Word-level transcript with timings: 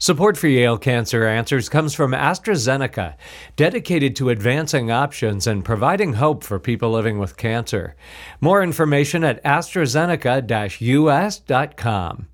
Support 0.00 0.36
for 0.36 0.46
Yale 0.46 0.78
Cancer 0.78 1.26
Answers 1.26 1.68
comes 1.68 1.92
from 1.92 2.12
AstraZeneca, 2.12 3.16
dedicated 3.56 4.14
to 4.14 4.30
advancing 4.30 4.92
options 4.92 5.48
and 5.48 5.64
providing 5.64 6.12
hope 6.12 6.44
for 6.44 6.60
people 6.60 6.92
living 6.92 7.18
with 7.18 7.36
cancer. 7.36 7.96
More 8.40 8.62
information 8.62 9.24
at 9.24 9.42
astrazeneca-us.com. 9.42 12.28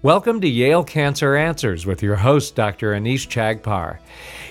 Welcome 0.00 0.40
to 0.40 0.48
Yale 0.48 0.84
Cancer 0.84 1.36
Answers 1.36 1.84
with 1.84 2.02
your 2.02 2.16
host, 2.16 2.54
Dr. 2.54 2.92
Anees 2.92 3.28
Chagpar. 3.28 3.98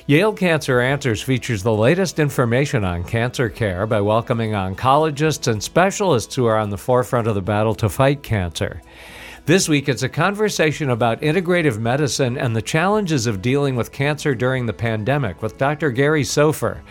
Yale 0.05 0.33
Cancer 0.33 0.81
Answers 0.81 1.23
features 1.23 1.63
the 1.63 1.73
latest 1.73 2.19
information 2.19 2.83
on 2.83 3.03
cancer 3.03 3.49
care 3.49 3.87
by 3.87 4.01
welcoming 4.01 4.51
oncologists 4.51 5.51
and 5.51 5.63
specialists 5.63 6.35
who 6.35 6.45
are 6.45 6.59
on 6.59 6.69
the 6.69 6.77
forefront 6.77 7.25
of 7.25 7.33
the 7.33 7.41
battle 7.41 7.73
to 7.73 7.89
fight 7.89 8.21
cancer. 8.21 8.83
This 9.45 9.69
week, 9.69 9.89
it's 9.89 10.01
a 10.01 10.09
conversation 10.09 10.89
about 10.89 11.21
integrative 11.21 11.77
medicine 11.77 12.35
and 12.35 12.55
the 12.55 12.63
challenges 12.63 13.27
of 13.27 13.43
dealing 13.43 13.75
with 13.75 13.91
cancer 13.91 14.33
during 14.33 14.65
the 14.65 14.73
pandemic 14.73 15.43
with 15.43 15.59
Dr. 15.59 15.91
Gary 15.91 16.23
Soffer. 16.23 16.81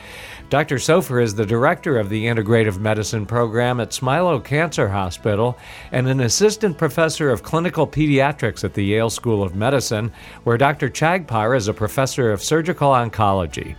Dr. 0.50 0.78
Soffer 0.78 1.18
is 1.18 1.34
the 1.34 1.44
director 1.44 1.98
of 1.98 2.08
the 2.08 2.26
Integrative 2.26 2.78
Medicine 2.78 3.26
Program 3.26 3.80
at 3.80 3.90
Smilow 3.90 4.44
Cancer 4.44 4.88
Hospital 4.88 5.58
and 5.90 6.06
an 6.06 6.20
assistant 6.20 6.78
professor 6.78 7.28
of 7.28 7.42
clinical 7.42 7.88
pediatrics 7.88 8.62
at 8.62 8.72
the 8.72 8.84
Yale 8.84 9.10
School 9.10 9.42
of 9.42 9.56
Medicine, 9.56 10.12
where 10.44 10.56
Dr. 10.56 10.88
Chagpar 10.88 11.56
is 11.56 11.66
a 11.66 11.74
professor 11.74 12.30
of 12.30 12.40
surgical 12.40 12.90
oncology. 12.90 13.74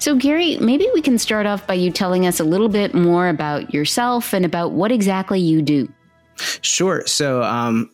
So, 0.00 0.14
Gary, 0.14 0.58
maybe 0.58 0.86
we 0.92 1.00
can 1.00 1.16
start 1.16 1.46
off 1.46 1.66
by 1.66 1.74
you 1.74 1.90
telling 1.90 2.26
us 2.26 2.40
a 2.40 2.44
little 2.44 2.68
bit 2.68 2.92
more 2.92 3.30
about 3.30 3.72
yourself 3.72 4.34
and 4.34 4.44
about 4.44 4.72
what 4.72 4.92
exactly 4.92 5.40
you 5.40 5.62
do. 5.62 5.88
Sure. 6.36 7.06
So, 7.06 7.42
um, 7.42 7.90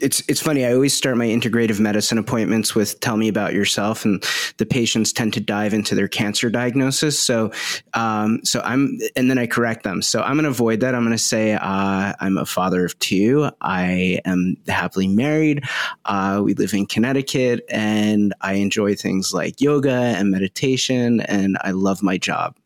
it's 0.00 0.22
it's 0.28 0.40
funny. 0.40 0.64
I 0.64 0.72
always 0.72 0.94
start 0.94 1.16
my 1.16 1.26
integrative 1.26 1.78
medicine 1.78 2.18
appointments 2.18 2.74
with 2.74 2.98
"Tell 3.00 3.16
me 3.16 3.28
about 3.28 3.52
yourself," 3.52 4.04
and 4.04 4.22
the 4.58 4.66
patients 4.66 5.12
tend 5.12 5.32
to 5.34 5.40
dive 5.40 5.74
into 5.74 5.94
their 5.94 6.08
cancer 6.08 6.50
diagnosis. 6.50 7.22
So, 7.22 7.52
um, 7.94 8.40
so 8.44 8.60
I'm, 8.64 8.98
and 9.16 9.30
then 9.30 9.38
I 9.38 9.46
correct 9.46 9.84
them. 9.84 10.02
So 10.02 10.22
I'm 10.22 10.34
going 10.34 10.44
to 10.44 10.50
avoid 10.50 10.80
that. 10.80 10.94
I'm 10.94 11.02
going 11.02 11.16
to 11.16 11.18
say 11.18 11.54
uh, 11.54 12.12
I'm 12.18 12.36
a 12.38 12.46
father 12.46 12.84
of 12.84 12.98
two. 12.98 13.50
I 13.60 14.20
am 14.24 14.56
happily 14.66 15.08
married. 15.08 15.64
Uh, 16.04 16.42
we 16.44 16.54
live 16.54 16.74
in 16.74 16.86
Connecticut, 16.86 17.64
and 17.68 18.34
I 18.40 18.54
enjoy 18.54 18.94
things 18.94 19.32
like 19.32 19.60
yoga 19.60 19.92
and 19.92 20.30
meditation, 20.30 21.20
and 21.20 21.56
I 21.60 21.70
love 21.70 22.02
my 22.02 22.18
job 22.18 22.56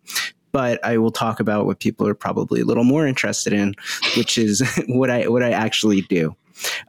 but 0.59 0.85
I 0.85 0.99
will 0.99 1.13
talk 1.13 1.39
about 1.39 1.67
what 1.67 1.79
people 1.79 2.05
are 2.09 2.15
probably 2.15 2.63
a 2.63 2.65
little 2.65 2.83
more 2.83 3.07
interested 3.07 3.53
in, 3.53 3.77
which 4.17 4.37
is 4.37 4.61
what 4.89 5.09
I 5.09 5.29
what 5.29 5.41
I 5.41 5.53
actually 5.53 6.01
do. 6.01 6.35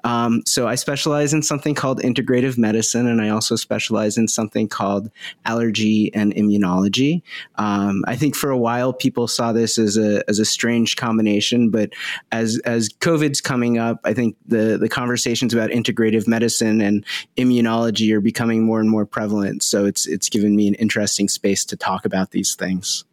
Um, 0.04 0.42
so 0.48 0.68
I 0.68 0.74
specialize 0.74 1.36
in 1.36 1.44
something 1.44 1.76
called 1.76 2.02
integrative 2.02 2.58
medicine, 2.58 3.06
and 3.06 3.22
I 3.22 3.30
also 3.30 3.56
specialize 3.56 4.18
in 4.18 4.28
something 4.28 4.68
called 4.68 5.12
allergy 5.46 6.12
and 6.16 6.34
immunology. 6.34 7.22
Um, 7.58 8.04
I 8.08 8.16
think 8.16 8.36
for 8.36 8.50
a 8.50 8.58
while 8.58 8.92
people 8.92 9.28
saw 9.28 9.52
this 9.52 9.78
as 9.78 9.98
a 9.98 10.28
as 10.28 10.40
a 10.40 10.46
strange 10.46 10.96
combination, 10.96 11.70
but 11.70 11.92
as 12.32 12.60
as 12.66 12.90
COVID's 12.90 13.40
coming 13.40 13.78
up, 13.78 14.00
I 14.04 14.16
think 14.16 14.36
the 14.48 14.80
the 14.82 14.90
conversations 14.90 15.54
about 15.54 15.70
integrative 15.70 16.28
medicine 16.28 16.82
and 16.82 17.06
immunology 17.38 18.12
are 18.14 18.22
becoming 18.22 18.64
more 18.64 18.80
and 18.80 18.90
more 18.90 19.06
prevalent. 19.06 19.62
So 19.62 19.86
it's 19.86 20.08
it's 20.08 20.28
given 20.28 20.56
me 20.56 20.68
an 20.68 20.74
interesting 20.74 21.30
space 21.30 21.66
to 21.66 21.78
talk 21.78 22.04
about 22.04 22.32
these 22.32 22.56
things. 22.56 23.06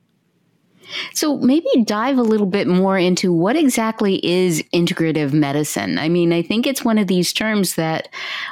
So 1.14 1.38
maybe 1.38 1.66
dive 1.84 2.18
a 2.18 2.22
little 2.22 2.46
bit 2.46 2.66
more 2.66 2.98
into 2.98 3.32
what 3.32 3.56
exactly 3.56 4.24
is 4.26 4.62
integrative 4.74 5.32
medicine. 5.32 5.98
I 5.98 6.08
mean, 6.08 6.32
I 6.32 6.42
think 6.42 6.66
it's 6.66 6.84
one 6.84 6.98
of 6.98 7.06
these 7.06 7.32
terms 7.32 7.74
that 7.74 8.08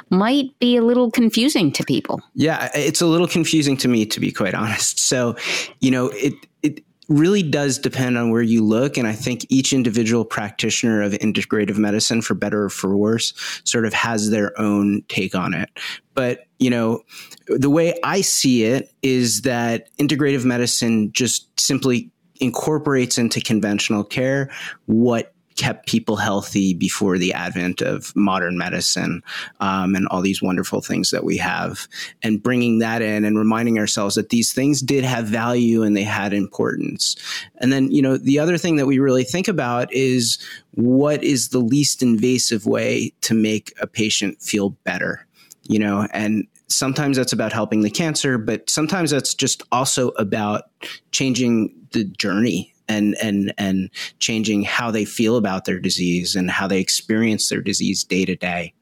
might 0.09 0.57
be 0.59 0.77
a 0.77 0.83
little 0.83 1.11
confusing 1.11 1.71
to 1.73 1.83
people. 1.83 2.21
Yeah, 2.33 2.69
it's 2.73 3.01
a 3.01 3.07
little 3.07 3.27
confusing 3.27 3.77
to 3.77 3.87
me 3.87 4.05
to 4.05 4.19
be 4.19 4.31
quite 4.31 4.53
honest. 4.53 4.99
So, 4.99 5.35
you 5.79 5.91
know, 5.91 6.07
it 6.13 6.33
it 6.63 6.83
really 7.07 7.43
does 7.43 7.77
depend 7.77 8.17
on 8.17 8.31
where 8.31 8.41
you 8.41 8.63
look. 8.63 8.97
And 8.97 9.07
I 9.07 9.13
think 9.13 9.45
each 9.49 9.73
individual 9.73 10.25
practitioner 10.25 11.01
of 11.01 11.13
integrative 11.13 11.77
medicine, 11.77 12.21
for 12.21 12.33
better 12.33 12.63
or 12.63 12.69
for 12.69 12.97
worse, 12.97 13.33
sort 13.63 13.85
of 13.85 13.93
has 13.93 14.31
their 14.31 14.59
own 14.59 15.03
take 15.07 15.35
on 15.35 15.53
it. 15.53 15.69
But, 16.13 16.45
you 16.59 16.69
know, 16.69 17.01
the 17.47 17.69
way 17.69 17.93
I 18.03 18.21
see 18.21 18.63
it 18.63 18.91
is 19.03 19.41
that 19.41 19.95
integrative 19.97 20.45
medicine 20.45 21.11
just 21.11 21.59
simply 21.59 22.09
incorporates 22.39 23.17
into 23.17 23.39
conventional 23.41 24.03
care 24.03 24.49
what 24.85 25.33
kept 25.55 25.87
people 25.87 26.17
healthy 26.17 26.73
before 26.73 27.17
the 27.17 27.33
advent 27.33 27.81
of 27.81 28.13
modern 28.13 28.57
medicine 28.57 29.23
um, 29.61 29.95
and 29.95 30.05
all 30.09 30.21
these 30.21 30.41
wonderful 30.41 30.81
things 30.81 31.11
that 31.11 31.23
we 31.23 31.37
have. 31.37 31.87
And 32.21 32.43
bringing 32.43 32.79
that 32.79 33.01
in 33.01 33.23
and 33.23 33.37
reminding 33.37 33.79
ourselves 33.79 34.15
that 34.15 34.29
these 34.29 34.51
things 34.51 34.81
did 34.81 35.05
have 35.05 35.25
value 35.25 35.83
and 35.83 35.95
they 35.95 36.03
had 36.03 36.33
importance. 36.33 37.15
And 37.59 37.71
then 37.71 37.89
you 37.89 38.01
know 38.01 38.17
the 38.17 38.39
other 38.39 38.57
thing 38.57 38.75
that 38.75 38.87
we 38.87 38.99
really 38.99 39.23
think 39.23 39.47
about 39.47 39.91
is 39.93 40.37
what 40.71 41.23
is 41.23 41.49
the 41.49 41.59
least 41.59 42.03
invasive 42.03 42.65
way 42.65 43.13
to 43.21 43.33
make 43.33 43.73
a 43.79 43.87
patient 43.87 44.41
feel 44.41 44.71
better 44.83 45.25
you 45.67 45.79
know? 45.79 46.07
And 46.13 46.47
sometimes 46.67 47.17
that's 47.17 47.33
about 47.33 47.53
helping 47.53 47.81
the 47.81 47.89
cancer, 47.89 48.37
but 48.37 48.69
sometimes 48.69 49.11
that's 49.11 49.33
just 49.33 49.63
also 49.71 50.09
about 50.11 50.63
changing 51.11 51.75
the 51.91 52.03
journey 52.03 52.73
and 52.87 53.15
and 53.21 53.53
and 53.57 53.89
changing 54.19 54.63
how 54.63 54.91
they 54.91 55.05
feel 55.05 55.37
about 55.37 55.65
their 55.65 55.79
disease 55.79 56.35
and 56.35 56.51
how 56.51 56.67
they 56.67 56.79
experience 56.79 57.49
their 57.49 57.61
disease 57.61 58.03
day 58.03 58.25
to 58.25 58.35
day. 58.35 58.73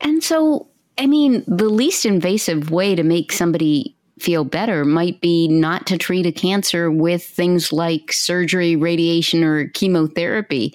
And 0.00 0.22
so, 0.22 0.68
I 0.98 1.06
mean, 1.06 1.44
the 1.46 1.68
least 1.68 2.04
invasive 2.04 2.70
way 2.70 2.94
to 2.94 3.02
make 3.02 3.32
somebody 3.32 3.96
feel 4.18 4.44
better 4.44 4.84
might 4.84 5.20
be 5.20 5.48
not 5.48 5.86
to 5.86 5.96
treat 5.96 6.26
a 6.26 6.32
cancer 6.32 6.90
with 6.90 7.24
things 7.24 7.72
like 7.72 8.12
surgery, 8.12 8.76
radiation, 8.76 9.44
or 9.44 9.68
chemotherapy. 9.68 10.74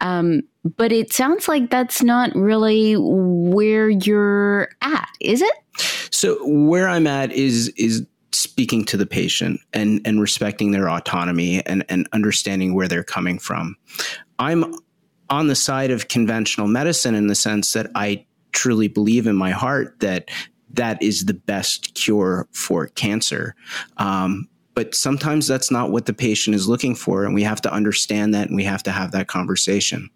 Um, 0.00 0.42
but 0.64 0.92
it 0.92 1.12
sounds 1.12 1.48
like 1.48 1.70
that's 1.70 2.02
not 2.02 2.34
really 2.34 2.94
where 2.96 3.90
you're 3.90 4.68
at, 4.80 5.08
is 5.20 5.42
it? 5.42 5.54
So 6.10 6.38
where 6.46 6.88
I'm 6.88 7.06
at 7.06 7.32
is 7.32 7.68
is 7.76 8.06
speaking 8.32 8.84
to 8.86 8.96
the 8.96 9.06
patient 9.06 9.60
and 9.72 10.00
and 10.04 10.20
respecting 10.20 10.70
their 10.70 10.88
autonomy 10.88 11.64
and 11.66 11.84
and 11.88 12.08
understanding 12.12 12.74
where 12.74 12.88
they're 12.88 13.02
coming 13.02 13.38
from. 13.38 13.76
I'm 14.38 14.74
on 15.30 15.48
the 15.48 15.54
side 15.54 15.90
of 15.90 16.08
conventional 16.08 16.66
medicine 16.66 17.14
in 17.14 17.26
the 17.26 17.34
sense 17.34 17.72
that 17.72 17.90
I 17.94 18.26
truly 18.52 18.88
believe 18.88 19.26
in 19.26 19.36
my 19.36 19.50
heart 19.50 19.98
that 20.00 20.30
that 20.74 21.02
is 21.02 21.24
the 21.24 21.34
best 21.34 21.94
cure 21.94 22.48
for 22.52 22.86
cancer. 22.88 23.54
Um, 23.96 24.48
but 24.74 24.94
sometimes 24.94 25.46
that's 25.46 25.70
not 25.70 25.90
what 25.90 26.06
the 26.06 26.14
patient 26.14 26.56
is 26.56 26.68
looking 26.68 26.94
for, 26.94 27.24
and 27.24 27.34
we 27.34 27.42
have 27.42 27.60
to 27.62 27.72
understand 27.72 28.32
that, 28.34 28.48
and 28.48 28.56
we 28.56 28.64
have 28.64 28.82
to 28.84 28.90
have 28.90 29.12
that 29.12 29.28
conversation. 29.28 30.08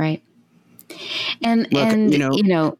Right. 0.00 0.22
And 1.42 1.70
Look, 1.70 1.92
and 1.92 2.10
you 2.10 2.18
know, 2.18 2.32
you 2.32 2.42
know, 2.42 2.78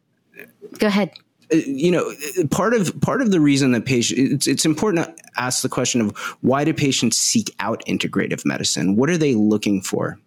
go 0.79 0.87
ahead. 0.87 1.11
Uh, 1.53 1.57
you 1.57 1.91
know, 1.91 2.11
part 2.49 2.73
of 2.73 2.99
part 2.99 3.21
of 3.21 3.29
the 3.29 3.39
reason 3.39 3.73
that 3.73 3.85
patients 3.85 4.19
it's, 4.19 4.47
it's 4.47 4.65
important 4.65 5.05
to 5.05 5.23
ask 5.37 5.61
the 5.61 5.69
question 5.69 6.01
of 6.01 6.17
why 6.41 6.63
do 6.63 6.73
patients 6.73 7.17
seek 7.17 7.53
out 7.59 7.83
integrative 7.87 8.43
medicine? 8.43 8.95
What 8.95 9.11
are 9.11 9.19
they 9.19 9.35
looking 9.35 9.83
for? 9.83 10.19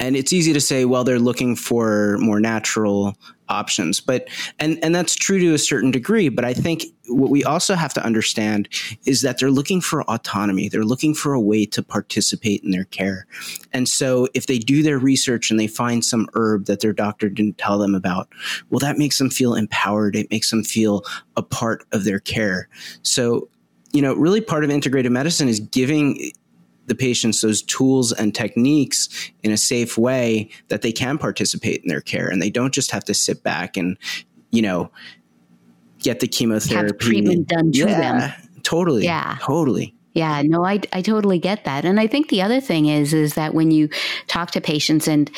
And 0.00 0.16
it's 0.16 0.32
easy 0.32 0.52
to 0.52 0.60
say, 0.60 0.84
well, 0.84 1.04
they're 1.04 1.18
looking 1.18 1.56
for 1.56 2.16
more 2.18 2.40
natural 2.40 3.16
options. 3.48 4.00
But 4.00 4.28
and 4.58 4.78
and 4.82 4.94
that's 4.94 5.14
true 5.14 5.38
to 5.38 5.54
a 5.54 5.58
certain 5.58 5.90
degree. 5.90 6.28
But 6.28 6.44
i 6.44 6.52
think 6.52 6.84
what 7.06 7.30
we 7.30 7.42
also 7.42 7.74
have 7.74 7.94
to 7.94 8.04
understand 8.04 8.68
is 9.06 9.22
that 9.22 9.38
they're 9.38 9.50
looking 9.50 9.80
for 9.80 10.02
autonomy. 10.02 10.68
They're 10.68 10.84
looking 10.84 11.14
for 11.14 11.32
a 11.32 11.40
way 11.40 11.64
to 11.66 11.82
participate 11.82 12.62
in 12.62 12.70
their 12.70 12.84
care. 12.84 13.26
And 13.72 13.88
so 13.88 14.28
if 14.34 14.46
they 14.46 14.58
do 14.58 14.82
their 14.82 14.98
research 14.98 15.50
and 15.50 15.58
they 15.58 15.66
find 15.66 16.04
some 16.04 16.28
herb 16.34 16.66
that 16.66 16.80
their 16.80 16.92
doctor 16.92 17.30
didn't 17.30 17.56
tell 17.58 17.78
them 17.78 17.94
about 17.94 18.28
well 18.70 18.80
that 18.80 18.98
makes 18.98 19.18
them 19.18 19.30
feel 19.30 19.54
empowered. 19.54 20.16
It 20.16 20.30
makes 20.30 20.50
them 20.50 20.62
feel 20.62 21.04
a 21.36 21.42
part 21.42 21.84
of 21.92 22.04
their 22.04 22.20
care. 22.20 22.68
So 23.02 23.48
you 23.92 24.02
know 24.02 24.14
really 24.14 24.40
part 24.40 24.64
of 24.64 24.70
integrative 24.70 25.10
medicine 25.10 25.48
is 25.48 25.60
giving 25.60 26.30
the 26.88 26.94
patients 26.94 27.40
those 27.40 27.62
tools 27.62 28.12
and 28.12 28.34
techniques 28.34 29.30
in 29.42 29.52
a 29.52 29.56
safe 29.56 29.96
way 29.96 30.50
that 30.68 30.82
they 30.82 30.92
can 30.92 31.18
participate 31.18 31.82
in 31.82 31.88
their 31.88 32.00
care. 32.00 32.28
And 32.28 32.42
they 32.42 32.50
don't 32.50 32.74
just 32.74 32.90
have 32.90 33.04
to 33.04 33.14
sit 33.14 33.42
back 33.42 33.76
and 33.76 33.96
you 34.50 34.62
know 34.62 34.90
get 36.00 36.20
the 36.20 36.28
chemotherapy. 36.28 36.86
Have 36.86 36.98
treatment 36.98 37.48
done 37.48 37.72
to 37.72 37.78
yeah, 37.78 38.18
them. 38.18 38.32
totally 38.62 39.04
yeah. 39.04 39.36
totally. 39.40 39.94
Yeah, 40.14 40.42
no, 40.44 40.64
I, 40.64 40.80
I 40.92 41.00
totally 41.02 41.38
get 41.38 41.64
that, 41.64 41.84
and 41.84 42.00
I 42.00 42.08
think 42.08 42.28
the 42.28 42.42
other 42.42 42.60
thing 42.60 42.86
is 42.86 43.14
is 43.14 43.34
that 43.34 43.54
when 43.54 43.70
you 43.70 43.88
talk 44.26 44.50
to 44.52 44.60
patients 44.60 45.06
and 45.06 45.30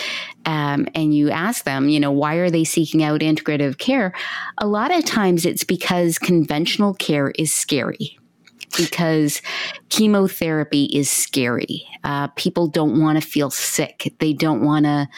um, 0.46 0.88
and 0.94 1.14
you 1.14 1.29
ask 1.31 1.64
them, 1.64 1.91
you 1.91 2.00
know, 2.00 2.12
why 2.12 2.37
are 2.37 2.49
they 2.49 2.64
seeking 2.64 3.03
out 3.03 3.20
integrative 3.20 3.76
care? 3.76 4.14
A 4.56 4.67
lot 4.67 4.96
of 4.96 5.05
times 5.05 5.44
it's 5.44 5.64
because 5.64 6.19
conventional 6.19 6.94
care 6.94 7.31
is 7.32 7.53
scary 7.53 8.19
because 8.76 9.43
chemotherapy 9.88 10.84
is 10.87 11.11
scary. 11.11 11.87
Uh, 12.05 12.28
people 12.28 12.69
don't 12.69 13.00
want 13.00 13.20
to 13.20 13.26
feel 13.26 13.50
sick. 13.50 14.14
They 14.19 14.32
don't 14.32 14.62
want 14.62 14.87
to. 14.87 15.08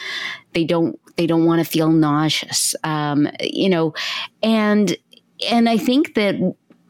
They 0.53 0.63
don't 0.65 0.99
they 1.15 1.27
don't 1.27 1.45
want 1.45 1.63
to 1.63 1.69
feel 1.69 1.89
nauseous, 1.89 2.75
um, 2.83 3.27
you 3.39 3.69
know, 3.69 3.93
and 4.41 4.97
and 5.49 5.69
I 5.69 5.77
think 5.77 6.15
that 6.15 6.35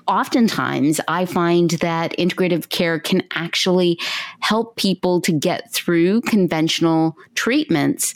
oftentimes 0.07 0.99
I 1.07 1.25
find 1.25 1.71
that 1.71 2.15
integrative 2.17 2.69
care 2.69 2.99
can 2.99 3.23
actually 3.33 3.99
help 4.39 4.75
people 4.75 5.21
to 5.21 5.31
get 5.31 5.71
through 5.71 6.21
conventional 6.21 7.15
treatments. 7.35 8.13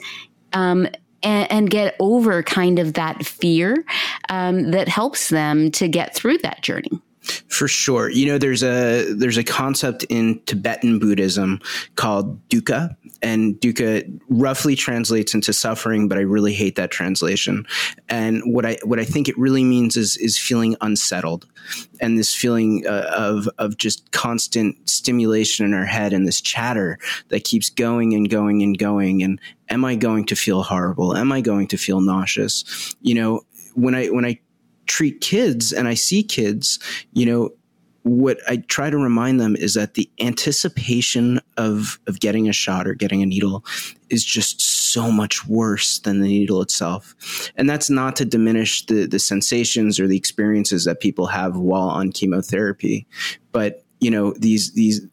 Um, 0.52 0.88
and, 1.20 1.50
and, 1.50 1.68
get 1.68 1.96
over 1.98 2.44
kind 2.44 2.78
of 2.78 2.94
that 2.94 3.26
fear 3.26 3.84
um, 4.28 4.70
that 4.70 4.86
helps 4.86 5.30
them 5.30 5.72
to 5.72 5.88
get 5.88 6.14
through 6.14 6.38
that 6.38 6.62
journey. 6.62 7.02
For 7.48 7.68
sure. 7.68 8.10
You 8.10 8.26
know, 8.26 8.38
there's 8.38 8.62
a 8.62 9.12
there's 9.12 9.36
a 9.36 9.44
concept 9.44 10.04
in 10.04 10.40
Tibetan 10.46 10.98
Buddhism 10.98 11.60
called 11.96 12.46
dukkha, 12.48 12.96
and 13.22 13.54
dukkha 13.60 14.20
roughly 14.28 14.76
translates 14.76 15.34
into 15.34 15.52
suffering, 15.52 16.08
but 16.08 16.18
I 16.18 16.22
really 16.22 16.52
hate 16.52 16.76
that 16.76 16.90
translation. 16.90 17.66
And 18.08 18.42
what 18.44 18.64
I 18.64 18.78
what 18.84 18.98
I 18.98 19.04
think 19.04 19.28
it 19.28 19.38
really 19.38 19.64
means 19.64 19.96
is 19.96 20.16
is 20.16 20.38
feeling 20.38 20.76
unsettled, 20.80 21.46
and 22.00 22.18
this 22.18 22.34
feeling 22.34 22.86
uh, 22.86 23.10
of 23.14 23.48
of 23.58 23.76
just 23.76 24.10
constant 24.12 24.88
stimulation 24.88 25.66
in 25.66 25.74
our 25.74 25.86
head 25.86 26.12
and 26.12 26.26
this 26.26 26.40
chatter 26.40 26.98
that 27.28 27.44
keeps 27.44 27.70
going 27.70 28.14
and 28.14 28.30
going 28.30 28.62
and 28.62 28.78
going. 28.78 29.22
And 29.22 29.40
am 29.68 29.84
I 29.84 29.96
going 29.96 30.26
to 30.26 30.36
feel 30.36 30.62
horrible? 30.62 31.16
Am 31.16 31.32
I 31.32 31.40
going 31.40 31.66
to 31.68 31.76
feel 31.76 32.00
nauseous? 32.00 32.94
You 33.00 33.14
know, 33.14 33.42
when 33.74 33.94
I 33.94 34.06
when 34.06 34.24
I 34.24 34.40
treat 34.88 35.20
kids 35.20 35.72
and 35.72 35.86
I 35.86 35.94
see 35.94 36.22
kids, 36.22 36.78
you 37.12 37.26
know, 37.26 37.50
what 38.02 38.38
I 38.48 38.56
try 38.56 38.90
to 38.90 38.96
remind 38.96 39.40
them 39.40 39.54
is 39.54 39.74
that 39.74 39.94
the 39.94 40.10
anticipation 40.20 41.40
of 41.56 42.00
of 42.06 42.20
getting 42.20 42.48
a 42.48 42.52
shot 42.52 42.86
or 42.86 42.94
getting 42.94 43.22
a 43.22 43.26
needle 43.26 43.64
is 44.08 44.24
just 44.24 44.60
so 44.60 45.10
much 45.10 45.46
worse 45.46 45.98
than 46.00 46.20
the 46.20 46.28
needle 46.28 46.62
itself. 46.62 47.14
And 47.56 47.68
that's 47.68 47.90
not 47.90 48.16
to 48.16 48.24
diminish 48.24 48.86
the 48.86 49.06
the 49.06 49.18
sensations 49.18 50.00
or 50.00 50.06
the 50.06 50.16
experiences 50.16 50.84
that 50.84 51.00
people 51.00 51.26
have 51.26 51.56
while 51.56 51.88
on 51.88 52.12
chemotherapy, 52.12 53.06
but 53.52 53.82
you 54.00 54.10
know, 54.10 54.32
these 54.38 54.72
these 54.72 55.06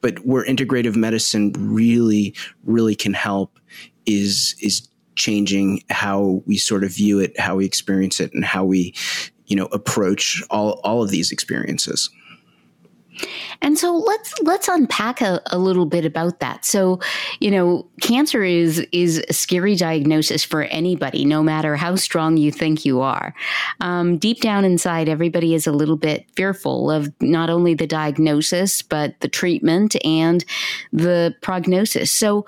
but 0.00 0.18
where 0.20 0.44
integrative 0.44 0.96
medicine 0.96 1.52
really 1.58 2.34
really 2.64 2.94
can 2.94 3.14
help 3.14 3.58
is 4.06 4.54
is 4.60 4.89
changing 5.20 5.84
how 5.90 6.42
we 6.46 6.56
sort 6.56 6.82
of 6.82 6.90
view 6.90 7.20
it, 7.20 7.38
how 7.38 7.56
we 7.56 7.66
experience 7.66 8.20
it, 8.20 8.32
and 8.32 8.42
how 8.42 8.64
we, 8.64 8.94
you 9.44 9.54
know, 9.54 9.66
approach 9.66 10.42
all 10.50 10.80
all 10.82 11.02
of 11.02 11.10
these 11.10 11.30
experiences. 11.30 12.08
And 13.62 13.78
so 13.78 13.94
let's 13.96 14.34
let's 14.42 14.68
unpack 14.68 15.20
a, 15.20 15.40
a, 15.46 15.58
little 15.58 15.86
bit 15.86 16.04
about 16.04 16.40
that. 16.40 16.64
So, 16.64 17.00
you 17.40 17.50
know, 17.50 17.86
cancer 18.00 18.42
is 18.42 18.86
is 18.92 19.22
a 19.28 19.32
scary 19.32 19.76
diagnosis 19.76 20.44
for 20.44 20.62
anybody, 20.64 21.24
no 21.24 21.42
matter 21.42 21.76
how 21.76 21.96
strong 21.96 22.36
you 22.36 22.50
think 22.50 22.84
you 22.84 23.00
are. 23.00 23.34
Um, 23.80 24.18
deep 24.18 24.40
down 24.40 24.64
inside, 24.64 25.08
everybody 25.08 25.54
is 25.54 25.66
a 25.66 25.72
little 25.72 25.96
bit 25.96 26.26
fearful 26.36 26.90
of 26.90 27.12
not 27.20 27.50
only 27.50 27.74
the 27.74 27.86
diagnosis 27.86 28.82
but 28.82 29.18
the 29.20 29.28
treatment 29.28 29.96
and 30.04 30.44
the 30.92 31.34
prognosis. 31.42 32.10
So, 32.10 32.46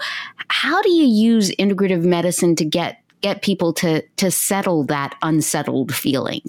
how 0.48 0.82
do 0.82 0.90
you 0.90 1.04
use 1.04 1.50
integrative 1.56 2.04
medicine 2.04 2.56
to 2.56 2.64
get 2.64 3.02
get 3.20 3.42
people 3.42 3.72
to 3.74 4.02
to 4.16 4.30
settle 4.30 4.84
that 4.84 5.14
unsettled 5.22 5.94
feeling? 5.94 6.42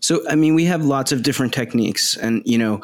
So, 0.00 0.22
I 0.28 0.34
mean, 0.34 0.54
we 0.54 0.64
have 0.66 0.84
lots 0.84 1.12
of 1.12 1.22
different 1.22 1.52
techniques, 1.52 2.16
and 2.16 2.42
you 2.44 2.58
know, 2.58 2.80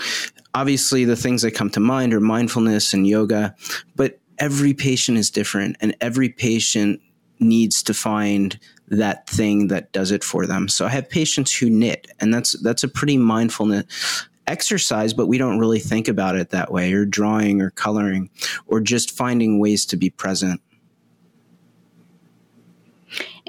obviously 0.54 1.04
the 1.04 1.16
things 1.16 1.42
that 1.42 1.52
come 1.52 1.70
to 1.70 1.80
mind 1.80 2.14
are 2.14 2.20
mindfulness 2.20 2.92
and 2.92 3.06
yoga, 3.06 3.54
but 3.96 4.18
every 4.38 4.74
patient 4.74 5.18
is 5.18 5.30
different 5.30 5.76
and 5.80 5.94
every 6.00 6.28
patient 6.28 7.00
needs 7.38 7.82
to 7.84 7.94
find 7.94 8.58
that 8.88 9.28
thing 9.28 9.68
that 9.68 9.92
does 9.92 10.10
it 10.10 10.24
for 10.24 10.46
them. 10.46 10.68
So 10.68 10.86
I 10.86 10.90
have 10.90 11.08
patients 11.08 11.56
who 11.56 11.70
knit 11.70 12.08
and 12.20 12.34
that's 12.34 12.60
that's 12.62 12.84
a 12.84 12.88
pretty 12.88 13.16
mindfulness 13.16 14.26
exercise 14.46 15.14
but 15.14 15.28
we 15.28 15.38
don't 15.38 15.60
really 15.60 15.78
think 15.78 16.08
about 16.08 16.34
it 16.34 16.50
that 16.50 16.72
way 16.72 16.92
or 16.92 17.04
drawing 17.04 17.62
or 17.62 17.70
coloring 17.70 18.28
or 18.66 18.80
just 18.80 19.16
finding 19.16 19.60
ways 19.60 19.86
to 19.86 19.96
be 19.96 20.10
present. 20.10 20.60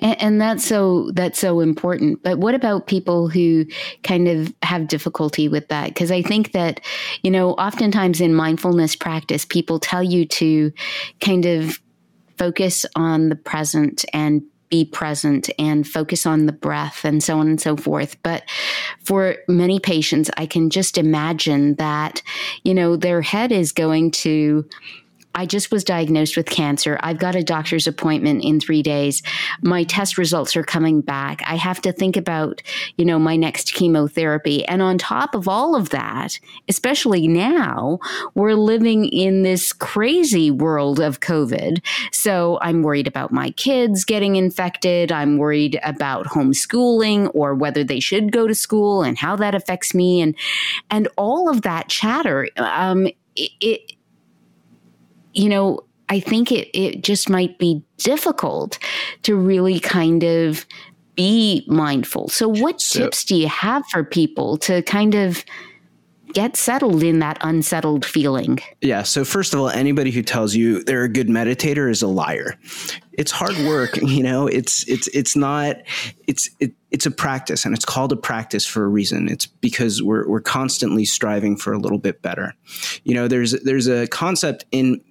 And, 0.02 0.22
and, 0.22 0.42
that's 0.42 0.66
so 0.66 1.12
that's 1.14 1.40
so 1.40 1.60
important. 1.60 2.24
But 2.24 2.40
what 2.40 2.56
about 2.56 2.88
people 2.88 3.30
who 3.30 3.66
kind 4.04 4.28
of 4.28 4.54
have 4.64 4.88
difficulty 4.88 5.48
with 5.48 5.68
that? 5.68 5.90
Because 5.90 6.12
I 6.12 6.22
think 6.22 6.54
that 6.54 6.82
you 7.22 7.32
know, 7.32 7.52
oftentimes 7.54 8.20
in 8.20 8.34
mindfulness 8.34 8.96
practice, 8.96 9.46
people 9.46 9.80
tell 9.80 10.04
you 10.04 10.26
to 10.26 10.72
kind 11.20 11.46
of 11.46 11.80
focus 12.38 12.86
on 12.96 13.30
the 13.30 13.36
present 13.36 14.04
and 14.14 14.42
be 14.72 14.86
present 14.86 15.50
and 15.60 15.88
focus 15.88 16.26
on 16.26 16.48
the 16.48 16.54
breath 16.54 17.06
and 17.06 17.22
so 17.22 17.38
on 17.38 17.48
and 17.48 17.62
so 17.62 17.76
forth. 17.76 18.16
But 18.24 18.44
for 19.04 19.36
many 19.48 19.80
patients, 19.80 20.32
I 20.38 20.48
can 20.48 20.72
just 20.72 20.98
imagine 20.98 21.76
that, 21.76 22.24
you 22.64 22.74
know, 22.74 22.96
their 22.96 23.22
head 23.22 23.52
is 23.52 23.74
going 23.74 24.12
to 24.12 24.68
I 25.34 25.46
just 25.46 25.72
was 25.72 25.84
diagnosed 25.84 26.36
with 26.36 26.48
cancer. 26.48 27.00
I've 27.02 27.20
got 27.20 27.36
a 27.36 27.44
doctor's 27.44 27.88
appointment 27.88 28.44
in 28.44 28.60
three 28.60 28.84
days. 28.84 29.24
My 29.62 29.84
test 29.84 30.18
results 30.18 30.56
are 30.56 30.64
coming 30.64 31.02
back. 31.02 31.42
I 31.46 31.56
have 31.56 31.82
to 31.82 31.92
think 31.92 32.18
about, 32.18 32.62
you 32.98 33.06
know, 33.06 33.18
my 33.18 33.36
next 33.36 33.74
chemotherapy. 33.74 34.66
And 34.66 34.82
on 34.82 34.98
top 34.98 35.34
of 35.34 35.48
all 35.48 35.76
of 35.76 35.90
that, 35.90 36.40
especially 36.68 37.28
now, 37.28 38.00
we're 38.36 38.56
living 38.56 39.06
in 39.06 39.44
this 39.44 39.72
crazy 39.72 40.52
world 40.52 41.00
of 41.00 41.22
COVID. 41.22 41.82
So 42.12 42.60
I'm 42.62 42.84
worried 42.84 43.08
about 43.08 43.32
my 43.32 43.52
kids 43.52 44.04
getting 44.04 44.36
infected. 44.36 45.12
I'm 45.12 45.38
worried 45.38 45.80
about 45.84 46.26
homeschooling 46.28 47.32
or 47.34 47.56
whether 47.56 47.84
they 47.84 48.00
should 48.00 48.32
go 48.32 48.48
to 48.48 48.56
school 48.56 49.02
and 49.02 49.18
how 49.18 49.36
that 49.38 49.56
affects 49.56 49.94
me. 49.94 50.22
And, 50.22 50.36
and 50.90 51.08
all 51.18 51.50
of 51.50 51.62
that 51.62 51.88
chatter, 51.88 52.50
um, 52.58 53.08
it, 53.36 53.52
it 53.62 53.94
you 55.34 55.50
know, 55.50 55.82
I 56.10 56.20
think 56.20 56.52
it, 56.52 56.70
it 56.78 57.04
just 57.04 57.30
might 57.30 57.58
be 57.58 57.84
difficult 57.98 58.78
to 59.24 59.36
really 59.36 59.80
kind 59.80 60.24
of 60.24 60.66
be 61.16 61.64
mindful. 61.68 62.28
So, 62.30 62.50
what 62.50 62.82
so, 62.82 63.00
tips 63.00 63.24
do 63.24 63.36
you 63.36 63.48
have 63.48 63.86
for 63.88 64.04
people 64.04 64.58
to 64.58 64.82
kind 64.82 65.16
of 65.16 65.44
get 66.34 66.56
settled 66.56 67.04
in 67.04 67.20
that 67.20 67.38
unsettled 67.42 68.06
feeling? 68.06 68.60
Yeah. 68.82 69.04
So, 69.04 69.24
first 69.24 69.54
of 69.54 69.60
all, 69.60 69.70
anybody 69.70 70.12
who 70.12 70.22
tells 70.22 70.56
you 70.56 70.84
they're 70.84 71.04
a 71.04 71.10
good 71.10 71.28
meditator 71.28 71.90
is 71.90 72.02
a 72.02 72.08
liar. 72.08 72.58
It's 73.14 73.32
hard 73.32 73.58
work, 73.60 73.98
you 74.02 74.24
know. 74.24 74.48
It's 74.48 74.88
it's 74.90 75.08
it's 75.08 75.36
not. 75.36 75.78
It's 76.28 76.50
it, 76.60 76.74
it's 76.92 77.06
a 77.06 77.12
practice, 77.12 77.66
and 77.66 77.74
it's 77.74 77.86
called 77.86 78.12
a 78.12 78.18
practice 78.18 78.66
for 78.66 78.84
a 78.84 78.88
reason. 78.88 79.30
It's 79.30 79.46
because 79.46 80.02
we're 80.02 80.28
we're 80.28 80.42
constantly 80.42 81.06
striving 81.06 81.56
for 81.56 81.74
a 81.74 81.80
little 81.80 82.00
bit 82.00 82.22
better. 82.22 82.54
You 83.04 83.14
know, 83.14 83.28
there's 83.28 83.52
there's 83.64 83.88
a 83.88 84.08
concept 84.08 84.66
in 84.72 85.02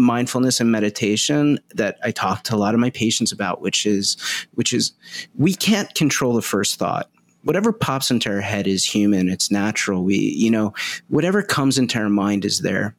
mindfulness 0.00 0.60
and 0.60 0.70
meditation 0.70 1.58
that 1.74 1.98
I 2.02 2.10
talk 2.10 2.44
to 2.44 2.54
a 2.54 2.58
lot 2.58 2.74
of 2.74 2.80
my 2.80 2.90
patients 2.90 3.32
about, 3.32 3.60
which 3.60 3.86
is 3.86 4.16
which 4.54 4.72
is 4.72 4.92
we 5.36 5.54
can't 5.54 5.94
control 5.94 6.34
the 6.34 6.42
first 6.42 6.78
thought. 6.78 7.10
Whatever 7.42 7.72
pops 7.72 8.10
into 8.10 8.30
our 8.30 8.40
head 8.40 8.66
is 8.66 8.84
human, 8.84 9.28
it's 9.28 9.50
natural. 9.50 10.04
We, 10.04 10.18
you 10.18 10.50
know, 10.50 10.74
whatever 11.08 11.42
comes 11.42 11.78
into 11.78 11.98
our 11.98 12.10
mind 12.10 12.44
is 12.44 12.60
there. 12.60 12.94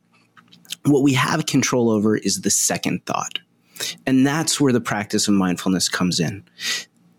What 0.85 1.03
we 1.03 1.13
have 1.13 1.45
control 1.45 1.91
over 1.91 2.17
is 2.17 2.41
the 2.41 2.49
second 2.49 3.05
thought. 3.05 3.39
And 4.07 4.25
that's 4.25 4.59
where 4.59 4.73
the 4.73 4.81
practice 4.81 5.27
of 5.27 5.35
mindfulness 5.35 5.89
comes 5.89 6.19
in. 6.19 6.43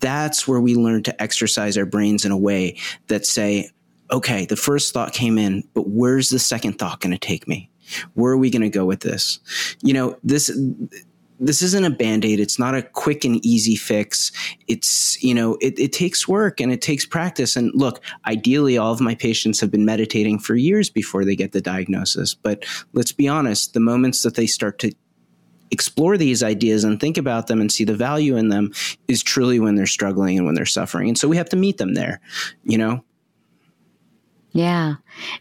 That's 0.00 0.48
where 0.48 0.60
we 0.60 0.74
learn 0.74 1.04
to 1.04 1.22
exercise 1.22 1.78
our 1.78 1.86
brains 1.86 2.24
in 2.24 2.32
a 2.32 2.36
way 2.36 2.78
that 3.06 3.24
say, 3.24 3.70
okay, 4.10 4.46
the 4.46 4.56
first 4.56 4.92
thought 4.92 5.12
came 5.12 5.38
in, 5.38 5.62
but 5.74 5.88
where's 5.88 6.28
the 6.28 6.38
second 6.38 6.78
thought 6.78 7.00
going 7.00 7.12
to 7.12 7.18
take 7.18 7.46
me? 7.46 7.70
Where 8.14 8.32
are 8.32 8.38
we 8.38 8.50
going 8.50 8.62
to 8.62 8.70
go 8.70 8.84
with 8.84 9.00
this? 9.00 9.38
You 9.82 9.94
know, 9.94 10.18
this 10.22 10.50
this 11.40 11.60
isn't 11.60 11.84
a 11.84 11.90
band-aid. 11.90 12.38
It's 12.38 12.58
not 12.58 12.76
a 12.76 12.82
quick 12.82 13.24
and 13.24 13.44
easy 13.44 13.74
fix. 13.74 14.30
It's 14.68 15.20
you 15.22 15.34
know 15.34 15.56
it, 15.60 15.78
it, 15.78 15.92
takes 15.92 16.28
work 16.28 16.60
and 16.60 16.72
it 16.72 16.80
takes 16.80 17.04
practice. 17.04 17.56
And 17.56 17.72
look 17.74 18.00
ideally 18.26 18.78
all 18.78 18.92
of 18.92 19.00
my 19.00 19.14
patients 19.14 19.60
have 19.60 19.70
been 19.70 19.84
meditating 19.84 20.38
for 20.38 20.54
years 20.54 20.88
before 20.88 21.24
they 21.24 21.34
get 21.34 21.52
the 21.52 21.60
diagnosis. 21.60 22.34
But 22.34 22.64
let's 22.92 23.12
be 23.12 23.26
honest 23.28 23.74
the 23.74 23.80
moments 23.80 24.22
that 24.22 24.36
they 24.36 24.46
start 24.46 24.78
to 24.80 24.92
explore 25.72 26.18
these 26.18 26.42
ideas 26.42 26.84
and 26.84 27.00
think 27.00 27.16
about 27.16 27.46
them 27.46 27.60
and 27.60 27.72
see 27.72 27.84
the 27.84 27.96
value 27.96 28.36
in 28.36 28.50
them 28.50 28.70
is 29.08 29.22
truly 29.22 29.58
when 29.58 29.74
they're 29.74 29.86
struggling 29.86 30.36
and 30.36 30.46
when 30.46 30.54
they're 30.54 30.66
suffering. 30.66 31.08
And 31.08 31.18
so 31.18 31.28
we 31.28 31.38
have 31.38 31.48
to 31.48 31.56
meet 31.56 31.78
them 31.78 31.94
there 31.94 32.20
you 32.62 32.78
know? 32.78 33.04
Yeah. 34.52 34.96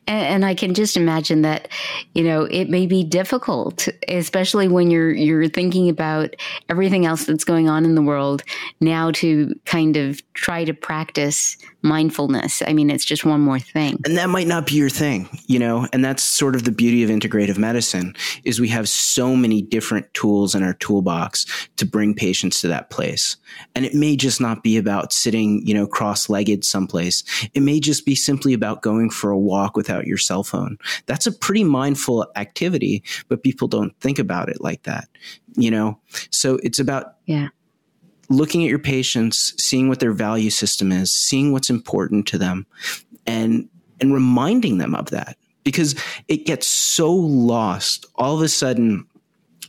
And, 0.08 0.26
and, 0.26 0.46
I 0.46 0.56
can 0.56 0.74
just 0.74 0.98
imagine 0.98 1.44
that, 1.44 1.68
you 2.14 2.24
know, 2.24 2.44
it 2.44 2.70
may 2.70 2.88
be 2.88 3.04
difficult, 3.04 3.88
especially 4.08 4.68
when 4.68 4.92
you're 4.92 5.12
you're 5.12 5.48
thinking 5.48 5.90
about 5.90 6.36
everything 6.70 7.06
else 7.06 7.26
that's 7.26 7.44
going 7.44 7.70
on 7.70 7.86
in 7.86 7.96
the 7.96 8.02
world 8.02 8.44
now 8.80 9.12
to 9.12 9.54
kind 9.66 9.98
of 9.98 10.22
try 10.34 10.66
to 10.66 10.74
practice 10.74 11.58
mindfulness. 11.84 12.62
I 12.66 12.74
mean, 12.74 12.90
it's 12.90 13.06
just 13.06 13.26
one 13.26 13.42
more 13.42 13.60
thing. 13.60 13.98
And 14.06 14.18
that 14.18 14.30
might 14.30 14.48
not 14.48 14.68
be 14.68 14.76
your 14.76 14.90
thing, 14.90 15.30
you 15.48 15.60
know, 15.60 15.88
and 15.94 16.04
that's 16.04 16.24
sort 16.24 16.56
of 16.56 16.64
the 16.64 16.72
beauty 16.72 17.04
of 17.04 17.10
integrative 17.10 17.58
medicine 17.58 18.16
is 18.44 18.60
we 18.60 18.68
have 18.70 18.88
so 18.88 19.36
many 19.36 19.62
different 19.62 20.14
tools 20.14 20.54
in 20.54 20.64
our 20.64 20.74
toolbox 20.76 21.46
to 21.78 21.86
bring 21.86 22.14
patients 22.14 22.62
to 22.62 22.68
that 22.68 22.90
place. 22.90 23.38
And 23.76 23.86
it 23.86 23.94
may 23.94 24.16
just 24.16 24.40
not 24.40 24.64
be 24.64 24.78
about 24.78 25.14
sitting, 25.14 25.66
you 25.66 25.74
know, 25.74 25.88
cross-legged 25.88 26.64
someplace. 26.64 27.24
It 27.54 27.62
may 27.62 27.80
just 27.80 28.06
be 28.06 28.16
simply 28.16 28.54
about 28.54 28.82
going 28.82 29.10
for 29.10 29.32
a 29.32 29.38
walk 29.38 29.61
without 29.76 30.08
your 30.08 30.18
cell 30.18 30.44
phone. 30.44 30.78
That's 31.06 31.28
a 31.28 31.32
pretty 31.32 31.64
mindful 31.64 32.28
activity, 32.36 33.04
but 33.28 33.44
people 33.44 33.68
don't 33.68 33.98
think 34.00 34.20
about 34.20 34.50
it 34.50 34.62
like 34.62 34.84
that, 34.84 35.08
you 35.56 35.72
know? 35.72 36.00
So 36.30 36.60
it's 36.64 36.80
about 36.80 37.16
yeah 37.26 37.50
looking 38.32 38.64
at 38.64 38.70
your 38.70 38.80
patients, 38.80 39.54
seeing 39.58 39.90
what 39.90 40.00
their 40.00 40.14
value 40.14 40.50
system 40.50 40.92
is, 40.92 41.12
seeing 41.12 41.52
what's 41.52 41.70
important 41.70 42.28
to 42.28 42.38
them, 42.38 42.66
and 43.28 43.70
and 44.00 44.14
reminding 44.14 44.80
them 44.80 44.96
of 44.96 45.10
that 45.12 45.38
because 45.64 45.96
it 46.28 46.46
gets 46.46 46.68
so 46.68 47.14
lost. 47.14 48.06
All 48.16 48.36
of 48.36 48.42
a 48.42 48.50
sudden, 48.50 49.06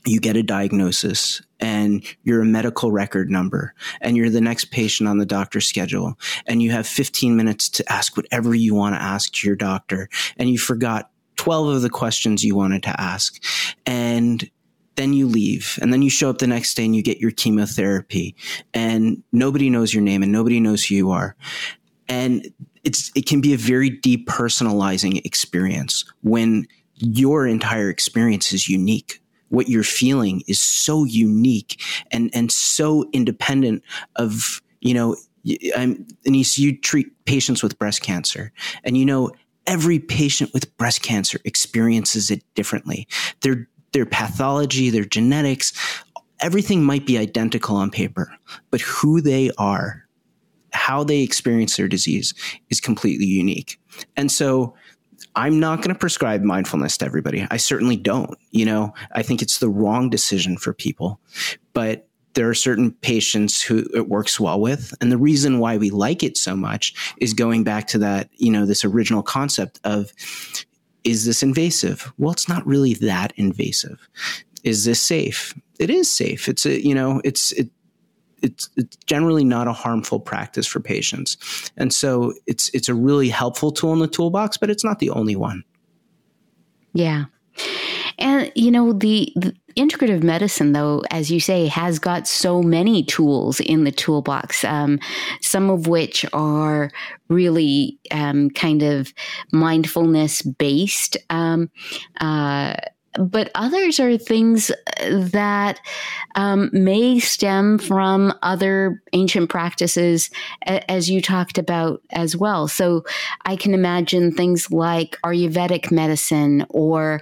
you 0.05 0.21
get 0.21 0.37
a 0.37 0.43
diagnosis 0.43 1.43
and 1.61 2.05
you're 2.25 2.43
a 2.43 2.47
medical 2.47 2.91
record 2.91 3.31
number 3.31 3.75
and 4.01 4.17
you're 4.17 4.31
the 4.31 4.41
next 4.41 4.67
patient 4.67 5.09
on 5.09 5.19
the 5.19 5.27
doctor's 5.27 5.67
schedule 5.67 6.19
and 6.47 6.63
you 6.63 6.71
have 6.71 6.87
15 6.87 7.37
minutes 7.37 7.69
to 7.69 7.93
ask 7.93 8.17
whatever 8.17 8.55
you 8.55 8.75
want 8.75 8.95
to 8.95 9.03
ask 9.03 9.33
to 9.33 9.47
your 9.47 9.57
doctor 9.57 10.09
and 10.37 10.51
you 10.51 10.59
forgot 10.59 11.11
12 11.37 11.69
of 11.69 11.83
the 11.83 11.91
questions 11.91 12.45
you 12.45 12.55
wanted 12.55 12.83
to 12.83 13.01
ask 13.01 13.43
and 13.87 14.51
then 14.97 15.13
you 15.13 15.27
leave 15.27 15.79
and 15.81 15.93
then 15.93 16.03
you 16.03 16.11
show 16.11 16.29
up 16.31 16.39
the 16.39 16.47
next 16.47 16.75
day 16.75 16.85
and 16.85 16.95
you 16.95 17.03
get 17.03 17.19
your 17.19 17.31
chemotherapy 17.31 18.37
and 18.75 19.23
nobody 19.33 19.71
knows 19.71 19.95
your 19.95 20.03
name 20.03 20.23
and 20.23 20.33
nobody 20.33 20.61
knows 20.61 20.85
who 20.85 20.95
you 20.95 21.11
are. 21.11 21.37
And 22.09 22.47
it's 22.85 23.11
it 23.15 23.27
can 23.27 23.41
be 23.41 23.55
a 23.55 23.57
very 23.57 23.91
depersonalizing 23.91 25.25
experience 25.25 26.05
when 26.23 26.67
your 26.95 27.47
entire 27.47 27.89
experience 27.89 28.53
is 28.53 28.69
unique 28.69 29.22
what 29.53 29.69
you're 29.69 29.85
feeling 29.85 30.43
is 30.49 30.61
so 30.61 31.05
unique 31.05 31.81
and 32.11 32.31
and 32.35 32.51
so 32.51 33.09
independent 33.13 33.83
of 34.17 34.63
you 34.81 34.95
know 34.95 35.15
I'm, 35.77 36.07
Anees, 36.27 36.57
you 36.57 36.77
treat 36.77 37.25
patients 37.25 37.63
with 37.63 37.79
breast 37.79 38.01
cancer 38.03 38.53
and 38.85 38.97
you 38.97 39.05
know 39.05 39.31
every 39.67 39.99
patient 39.99 40.53
with 40.53 40.77
breast 40.77 41.03
cancer 41.03 41.39
experiences 41.45 42.31
it 42.31 42.43
differently. 42.55 43.07
They're 43.41 43.69
their 43.93 44.07
pathology, 44.07 44.89
their 44.89 45.05
genetics, 45.05 45.73
everything 46.41 46.83
might 46.83 47.07
be 47.07 47.19
identical 47.19 47.77
on 47.77 47.91
paper, 47.91 48.35
but 48.71 48.81
who 48.81 49.21
they 49.21 49.51
are, 49.59 50.07
how 50.73 51.05
they 51.05 51.21
experience 51.21 51.77
their 51.77 51.89
disease 51.89 52.33
is 52.71 52.81
completely 52.81 53.27
unique. 53.27 53.79
And 54.17 54.33
so 54.33 54.75
I'm 55.35 55.61
not 55.61 55.79
going 55.79 55.95
to 55.95 55.99
prescribe 55.99 56.43
mindfulness 56.43 56.97
to 56.99 57.07
everybody. 57.07 57.47
I 57.51 57.57
certainly 57.57 57.97
don't. 57.97 58.39
You 58.51 58.65
know, 58.65 58.95
I 59.13 59.23
think 59.23 59.43
it's 59.43 59.59
the 59.59 59.69
wrong 59.69 60.11
decision 60.11 60.57
for 60.57 60.73
people, 60.73 61.21
but 61.73 62.09
there 62.35 62.49
are 62.49 62.55
certain 62.55 62.93
patients 62.93 63.63
who 63.63 63.85
it 63.95 64.09
works 64.09 64.41
well 64.41 64.61
with. 64.61 64.95
And 65.01 65.13
the 65.13 65.19
reason 65.19 65.59
why 65.59 65.77
we 65.77 65.91
like 65.91 66.23
it 66.23 66.37
so 66.37 66.57
much 66.57 67.15
is 67.19 67.35
going 67.35 67.65
back 67.65 67.87
to 67.89 67.99
that, 67.99 68.31
you 68.37 68.51
know, 68.51 68.65
this 68.65 68.85
original 68.85 69.23
concept 69.23 69.81
of 69.85 70.13
is 71.05 71.27
this 71.27 71.43
invasive? 71.43 72.13
Well, 72.17 72.33
it's 72.33 72.49
not 72.49 72.67
really 72.67 72.95
that 72.95 73.33
invasive. 73.37 74.09
Is 74.63 74.85
this 74.85 75.01
safe? 75.01 75.55
It 75.79 75.91
is 75.91 76.11
safe. 76.11 76.49
It's 76.49 76.65
a, 76.65 76.81
you 76.81 76.95
know, 76.95 77.21
it's, 77.25 77.53
it, 77.53 77.69
it's, 78.43 78.69
it's 78.77 78.97
generally 79.07 79.45
not 79.45 79.69
a 79.69 79.73
harmful 79.73 80.21
practice 80.21 80.67
for 80.67 80.81
patients. 80.81 81.37
And 81.77 81.93
so 81.93 82.35
it's, 82.47 82.69
it's 82.75 82.89
a 82.89 82.95
really 82.95 83.29
helpful 83.29 83.73
tool 83.73 83.93
in 83.93 83.99
the 84.01 84.09
toolbox, 84.09 84.57
but 84.57 84.71
it's 84.71 84.85
not 84.85 84.99
the 84.99 85.11
only 85.11 85.37
one. 85.37 85.65
Yeah. 86.93 87.25
And, 88.19 88.53
you 88.55 88.71
know, 88.71 88.93
the, 88.93 89.33
the 89.37 89.55
integrative 89.77 90.23
medicine, 90.23 90.73
though, 90.73 91.03
as 91.11 91.31
you 91.31 91.41
say, 91.41 91.67
has 91.67 91.99
got 91.99 92.29
so 92.29 92.63
many 92.63 93.03
tools 93.03 93.59
in 93.61 93.85
the 93.85 93.91
toolbox, 93.91 94.65
um, 94.65 94.99
some 95.41 95.71
of 95.71 95.87
which 95.87 96.25
are 96.33 96.91
really 97.29 97.99
um, 98.11 98.51
kind 98.51 98.83
of 98.83 99.13
mindfulness 99.51 100.43
based. 100.43 101.17
Um, 101.31 101.71
uh, 102.21 102.75
but 103.19 103.51
others 103.55 104.01
are 104.01 104.17
things 104.17 104.71
that 105.01 105.81
um, 106.35 106.71
may 106.73 107.19
stem 107.19 107.79
from 107.79 108.33
other 108.43 109.03
ancient 109.13 109.51
practices, 109.51 110.31
as 110.67 111.11
you 111.11 111.21
talked 111.21 111.59
about 111.59 112.03
as 112.11 112.37
well. 112.37 112.69
So 112.69 113.05
I 113.45 113.57
can 113.57 113.75
imagine 113.75 114.33
things 114.33 114.71
like 114.71 115.19
Ayurvedic 115.25 115.91
medicine 115.91 116.65
or 116.71 117.21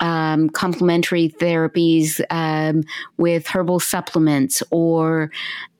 um, 0.00 0.50
complementary 0.50 1.28
therapies 1.28 2.20
um, 2.30 2.82
with 3.16 3.46
herbal 3.46 3.80
supplements 3.80 4.62
or 4.70 5.30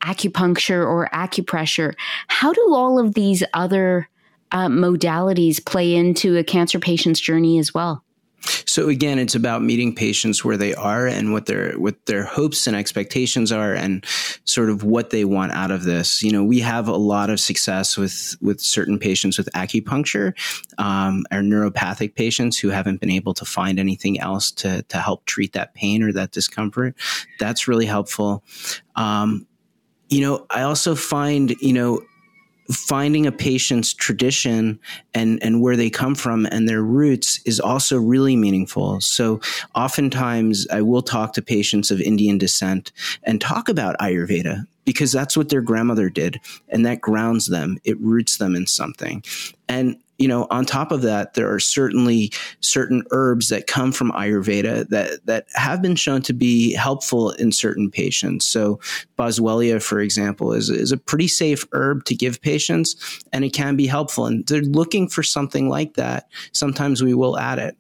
acupuncture 0.03 0.87
or 0.87 1.11
acupressure. 1.13 1.95
How 2.29 2.53
do 2.53 2.73
all 2.73 2.99
of 2.99 3.15
these 3.15 3.43
other 3.53 4.09
uh, 4.53 4.69
modalities 4.69 5.65
play 5.65 5.95
into 5.95 6.37
a 6.37 6.45
cancer 6.45 6.79
patient's 6.79 7.21
journey 7.21 7.59
as 7.59 7.75
well? 7.75 8.05
So 8.43 8.89
again, 8.89 9.19
it's 9.19 9.35
about 9.35 9.63
meeting 9.63 9.95
patients 9.95 10.45
where 10.45 10.57
they 10.57 10.75
are 10.75 11.07
and 11.07 11.33
what 11.33 11.47
their 11.47 11.79
what 11.79 12.07
their 12.07 12.25
hopes 12.25 12.67
and 12.67 12.77
expectations 12.77 13.53
are, 13.53 13.75
and 13.75 14.05
sort 14.45 14.71
of 14.71 14.83
what 14.83 15.11
they 15.11 15.25
want 15.25 15.53
out 15.53 15.71
of 15.71 15.85
this. 15.85 16.23
You 16.23 16.33
know, 16.33 16.45
we 16.45 16.61
have 16.61 16.89
a 16.89 16.97
lot 16.97 17.31
of 17.31 17.41
success 17.41 17.97
with 17.97 18.37
with 18.41 18.61
certain 18.61 18.99
patients 18.99 19.39
with 19.39 19.49
acupuncture, 19.55 20.35
um, 20.79 21.25
or 21.31 21.41
neuropathic 21.41 22.15
patients 22.15 22.59
who 22.59 22.71
haven't 22.71 23.01
been 23.01 23.11
able 23.11 23.35
to 23.35 23.45
find 23.45 23.79
anything 23.79 24.19
else 24.21 24.51
to 24.53 24.83
to 24.85 24.99
help 24.99 25.25
treat 25.25 25.53
that 25.53 25.75
pain 25.75 26.03
or 26.03 26.13
that 26.13 26.33
discomfort. 26.33 26.97
That's 27.39 27.69
really 27.69 27.87
helpful. 27.87 28.43
Um, 28.97 29.47
you 30.09 30.21
know, 30.21 30.47
I 30.51 30.63
also 30.63 30.95
find 30.95 31.51
you 31.61 31.73
know 31.73 32.01
finding 32.73 33.27
a 33.27 33.33
patient's 33.33 33.93
tradition 33.93 34.79
and, 35.15 35.43
and 35.43 35.61
where 35.61 35.77
they 35.77 35.91
come 35.91 36.15
from 36.15 36.47
and 36.47 36.69
their 36.69 36.83
roots 36.83 37.41
is 37.45 37.61
also 37.61 37.99
really 37.99 38.37
meaningful. 38.37 39.01
So 39.01 39.41
oftentimes 39.75 40.67
I 40.71 40.83
will 40.83 41.03
talk 41.03 41.33
to 41.35 41.43
patients 41.43 41.91
of 41.91 42.01
Indian 42.01 42.39
descent 42.39 42.93
and 43.23 43.41
talk 43.41 43.69
about 43.69 43.99
Ayurveda 43.99 44.67
because 44.85 45.13
that's 45.13 45.37
what 45.37 45.49
their 45.49 45.61
grandmother 45.61 46.09
did 46.09 46.41
and 46.69 46.85
that 46.87 47.01
grounds 47.01 47.47
them. 47.47 47.79
It 47.85 48.01
roots 48.01 48.39
them 48.39 48.57
in 48.57 48.67
something. 48.67 49.23
And 49.69 49.97
you 50.23 50.29
know, 50.29 50.47
on 50.51 50.65
top 50.65 50.93
of 50.93 51.03
that, 51.03 51.35
there 51.35 51.53
are 51.53 51.59
certainly 51.59 52.31
certain 52.61 53.03
herbs 53.11 53.49
that 53.49 53.67
come 53.67 53.91
from 53.91 54.13
Ayurveda 54.13 54.89
that 54.91 55.27
that 55.27 55.47
have 55.55 55.83
been 55.83 55.97
shown 55.97 56.23
to 56.23 56.33
be 56.33 56.75
helpful 56.75 57.33
in 57.33 57.51
certain 57.51 57.91
patients. 57.91 58.49
So, 58.49 58.79
boswellia, 59.19 59.83
for 59.83 59.99
example, 59.99 60.53
is 60.53 60.71
is 60.71 60.93
a 60.93 60.97
pretty 60.97 61.27
safe 61.27 61.65
herb 61.73 62.05
to 62.05 62.15
give 62.15 62.41
patients, 62.41 62.95
and 63.33 63.45
it 63.45 63.53
can 63.53 63.75
be 63.75 63.89
helpful. 63.89 64.27
And 64.27 64.47
they're 64.47 64.63
looking 64.63 65.09
for 65.09 65.25
something 65.25 65.69
like 65.69 65.95
that. 65.95 66.29
Sometimes 66.53 67.03
we 67.03 67.15
will 67.15 67.37
add 67.37 67.59
it. 67.59 67.77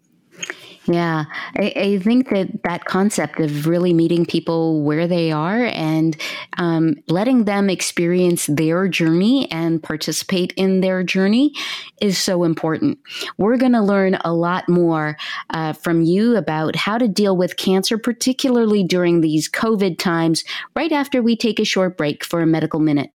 Yeah, 0.86 1.26
I, 1.56 1.72
I, 1.76 1.98
think 2.00 2.30
that 2.30 2.64
that 2.64 2.86
concept 2.86 3.38
of 3.38 3.68
really 3.68 3.92
meeting 3.92 4.26
people 4.26 4.82
where 4.82 5.06
they 5.06 5.30
are 5.30 5.66
and 5.66 6.16
um, 6.58 6.96
letting 7.06 7.44
them 7.44 7.70
experience 7.70 8.46
their 8.46 8.88
journey 8.88 9.48
and 9.52 9.80
participate 9.80 10.52
in 10.56 10.80
their 10.80 11.04
journey 11.04 11.52
is 12.00 12.18
so 12.18 12.42
important. 12.42 12.98
We're 13.38 13.58
going 13.58 13.72
to 13.72 13.80
learn 13.80 14.16
a 14.24 14.34
lot 14.34 14.68
more 14.68 15.16
uh, 15.50 15.72
from 15.72 16.02
you 16.02 16.36
about 16.36 16.74
how 16.74 16.98
to 16.98 17.06
deal 17.06 17.36
with 17.36 17.56
cancer, 17.56 17.96
particularly 17.96 18.82
during 18.82 19.20
these 19.20 19.48
COVID 19.48 19.98
times, 19.98 20.42
right 20.74 20.90
after 20.90 21.22
we 21.22 21.36
take 21.36 21.60
a 21.60 21.64
short 21.64 21.96
break 21.96 22.24
for 22.24 22.40
a 22.40 22.46
medical 22.46 22.80
minute. 22.80 23.10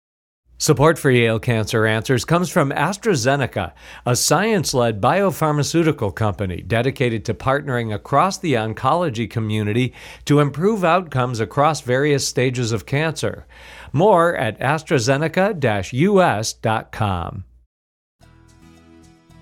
Support 0.57 0.97
for 0.97 1.12
Yale 1.12 1.38
Cancer 1.38 1.85
Answers 1.85 2.24
comes 2.24 2.50
from 2.50 2.71
AstraZeneca, 2.71 3.74
a 4.05 4.15
science 4.15 4.74
led 4.74 5.01
biopharmaceutical 5.01 6.15
company 6.15 6.62
dedicated 6.62 7.25
to 7.25 7.33
partnering 7.33 7.93
across 7.93 8.38
the 8.38 8.53
oncology 8.53 9.29
community 9.29 9.93
to 10.24 10.39
improve 10.39 10.85
outcomes 10.85 11.41
across 11.41 11.81
various 11.81 12.25
stages 12.25 12.71
of 12.71 12.85
cancer. 12.85 13.45
More 13.91 14.33
at 14.38 14.57
AstraZeneca 14.59 15.91
US.com. 15.91 17.43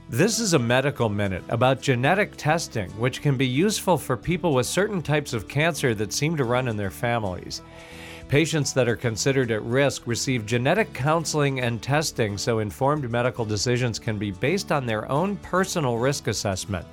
This 0.10 0.40
is 0.40 0.54
a 0.54 0.60
medical 0.60 1.10
minute 1.10 1.44
about 1.50 1.82
genetic 1.82 2.36
testing, 2.38 2.90
which 3.00 3.22
can 3.22 3.38
be 3.38 3.48
useful 3.48 4.00
for 4.00 4.18
people 4.18 4.54
with 4.54 4.66
certain 4.66 5.04
types 5.04 5.34
of 5.34 5.48
cancer 5.48 5.94
that 5.94 6.12
seem 6.12 6.36
to 6.38 6.44
run 6.44 6.68
in 6.68 6.76
their 6.76 6.92
families. 6.92 7.62
Patients 8.34 8.74
that 8.74 8.90
are 8.90 8.96
considered 8.96 9.52
at 9.52 9.62
risk 9.62 10.08
receive 10.08 10.48
genetic 10.48 10.92
counseling 10.92 11.60
and 11.60 11.80
testing 11.80 12.36
so 12.36 12.58
informed 12.58 13.08
medical 13.12 13.46
decisions 13.46 14.00
can 14.00 14.18
be 14.18 14.32
based 14.32 14.72
on 14.72 14.88
their 14.88 15.08
own 15.08 15.36
personal 15.36 16.00
risk 16.00 16.26
assessment. 16.26 16.84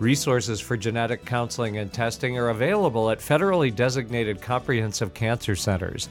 Resources 0.00 0.60
for 0.60 0.76
genetic 0.76 1.24
counseling 1.24 1.78
and 1.78 1.92
testing 1.92 2.36
are 2.36 2.48
available 2.48 3.08
at 3.08 3.20
federally 3.20 3.72
designated 3.72 4.42
comprehensive 4.42 5.14
cancer 5.14 5.54
centers. 5.54 6.08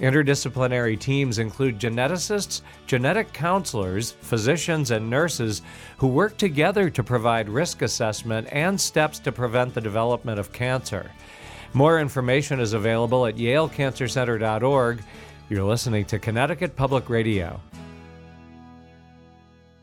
Interdisciplinary 0.00 0.98
teams 0.98 1.38
include 1.38 1.78
geneticists, 1.78 2.62
genetic 2.86 3.34
counselors, 3.34 4.12
physicians, 4.22 4.92
and 4.92 5.10
nurses 5.10 5.60
who 5.98 6.06
work 6.06 6.38
together 6.38 6.88
to 6.88 7.04
provide 7.04 7.50
risk 7.50 7.82
assessment 7.82 8.48
and 8.50 8.80
steps 8.80 9.18
to 9.18 9.30
prevent 9.30 9.74
the 9.74 9.80
development 9.82 10.40
of 10.40 10.54
cancer. 10.54 11.10
More 11.76 12.00
information 12.00 12.58
is 12.58 12.72
available 12.72 13.26
at 13.26 13.36
yalecancercenter.org. 13.36 15.02
You're 15.50 15.62
listening 15.62 16.06
to 16.06 16.18
Connecticut 16.18 16.74
Public 16.74 17.10
Radio. 17.10 17.60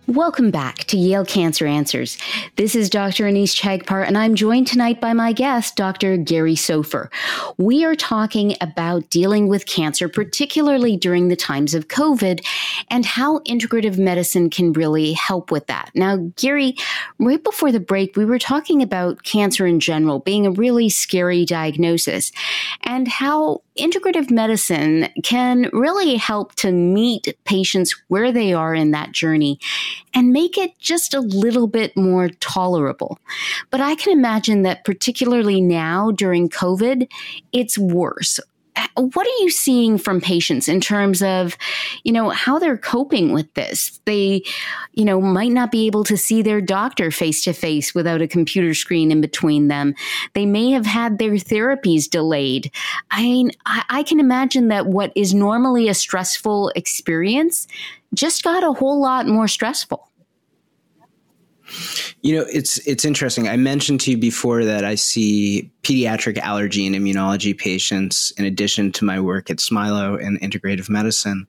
Welcome 0.08 0.52
back 0.52 0.80
to 0.86 0.98
Yale 0.98 1.24
Cancer 1.24 1.66
Answers. 1.66 2.18
This 2.58 2.76
is 2.76 2.90
Dr. 2.90 3.24
Anees 3.24 3.56
Chagpar, 3.56 4.06
and 4.06 4.18
I'm 4.18 4.36
joined 4.36 4.68
tonight 4.68 5.00
by 5.00 5.14
my 5.14 5.32
guest, 5.32 5.78
Dr. 5.78 6.18
Gary 6.18 6.58
Soffer. 6.58 7.10
We 7.58 7.86
are 7.86 7.96
talking 7.96 8.58
about 8.60 9.10
dealing 9.10 9.48
with 9.48 9.66
cancer, 9.66 10.10
particularly 10.10 10.98
during 10.98 11.30
the 11.30 11.38
times 11.38 11.74
of 11.74 11.88
COVID, 11.88 12.46
and 12.90 13.06
how 13.06 13.40
integrative 13.48 13.98
medicine 13.98 14.50
can 14.50 14.74
really 14.74 15.14
help 15.14 15.52
with 15.52 15.68
that. 15.68 15.90
Now, 15.96 16.18
Gary, 16.36 16.76
right 17.18 17.42
before 17.42 17.72
the 17.72 17.80
break, 17.80 18.18
we 18.18 18.26
were 18.26 18.40
talking 18.40 18.82
about 18.82 19.24
cancer 19.24 19.66
in 19.66 19.80
general 19.80 20.20
being 20.20 20.46
a 20.46 20.52
really 20.52 20.90
scary 20.90 21.46
diagnosis 21.46 22.34
and 22.82 23.08
how 23.08 23.62
integrative 23.77 24.30
medicine 24.30 25.08
can 25.24 25.70
really 25.74 26.15
help 26.15 26.56
to 26.56 26.72
meet 26.72 27.36
patients 27.46 27.96
where 28.08 28.32
they 28.32 28.53
are 28.53 28.75
in 28.75 28.92
that 28.92 29.12
journey 29.12 29.60
and 30.13 30.32
make 30.32 30.58
it 30.58 30.77
just 30.80 31.13
a 31.13 31.20
little 31.20 31.68
bit 31.68 31.96
more 31.98 32.30
tolerable. 32.39 33.18
But 33.70 33.82
I 33.82 33.96
can 33.96 34.13
imagine 34.13 34.63
that 34.63 34.86
particularly 34.86 35.62
now 35.62 36.12
during 36.12 36.50
COVID, 36.50 37.08
it's 37.51 37.77
worse 37.77 38.39
what 38.96 39.25
are 39.25 39.44
you 39.44 39.50
seeing 39.50 39.98
from 39.98 40.22
patients 40.22 40.68
in 40.68 40.80
terms 40.80 41.22
of 41.22 41.58
you 42.03 42.12
know 42.12 42.30
how 42.30 42.60
they're 42.60 42.77
coping 42.77 43.32
with 43.34 43.53
this? 43.53 44.00
They 44.06 44.44
you 44.94 45.06
know 45.06 45.20
might 45.20 45.51
not 45.51 45.72
be 45.72 45.88
able 45.88 46.03
to 46.06 46.18
see 46.18 46.42
their 46.42 46.62
doctor 46.62 47.12
face 47.12 47.44
to 47.44 47.53
face 47.53 47.94
without 47.94 48.22
a 48.22 48.27
computer 48.27 48.74
screen 48.74 49.12
in 49.12 49.22
between 49.22 49.68
them. 49.68 49.96
They 50.34 50.46
may 50.46 50.72
have 50.72 50.86
had 50.86 51.18
their 51.18 51.34
therapies 51.34 52.10
delayed. 52.10 52.72
I 53.12 53.24
mean 53.24 53.51
I, 53.65 53.84
I 53.89 54.03
can 54.03 54.20
imagine 54.20 54.68
that 54.70 54.88
what 54.88 55.12
is 55.15 55.34
normally 55.34 55.88
a 55.89 55.94
stressful 55.94 56.72
experience 56.75 57.68
just 58.13 58.44
got 58.44 58.63
a 58.63 58.74
whole 58.74 59.01
lot 59.01 59.27
more 59.27 59.48
stressful 59.48 60.08
you 62.22 62.36
know, 62.36 62.46
it's 62.51 62.77
it's 62.88 63.05
interesting. 63.05 63.48
I 63.48 63.58
mentioned 63.58 64.01
to 64.01 64.12
you 64.12 64.17
before 64.17 64.65
that 64.65 64.84
I 64.84 64.96
see 64.96 65.72
pediatric 65.84 66.38
allergy 66.38 66.88
and 66.88 66.96
immunology 66.96 67.58
patients 67.58 68.32
in 68.38 68.46
addition 68.46 68.91
to 68.93 69.05
my 69.05 69.20
work 69.20 69.50
at 69.50 69.58
Smilow 69.58 70.22
and 70.25 70.39
integrative 70.39 70.89
medicine. 70.89 71.46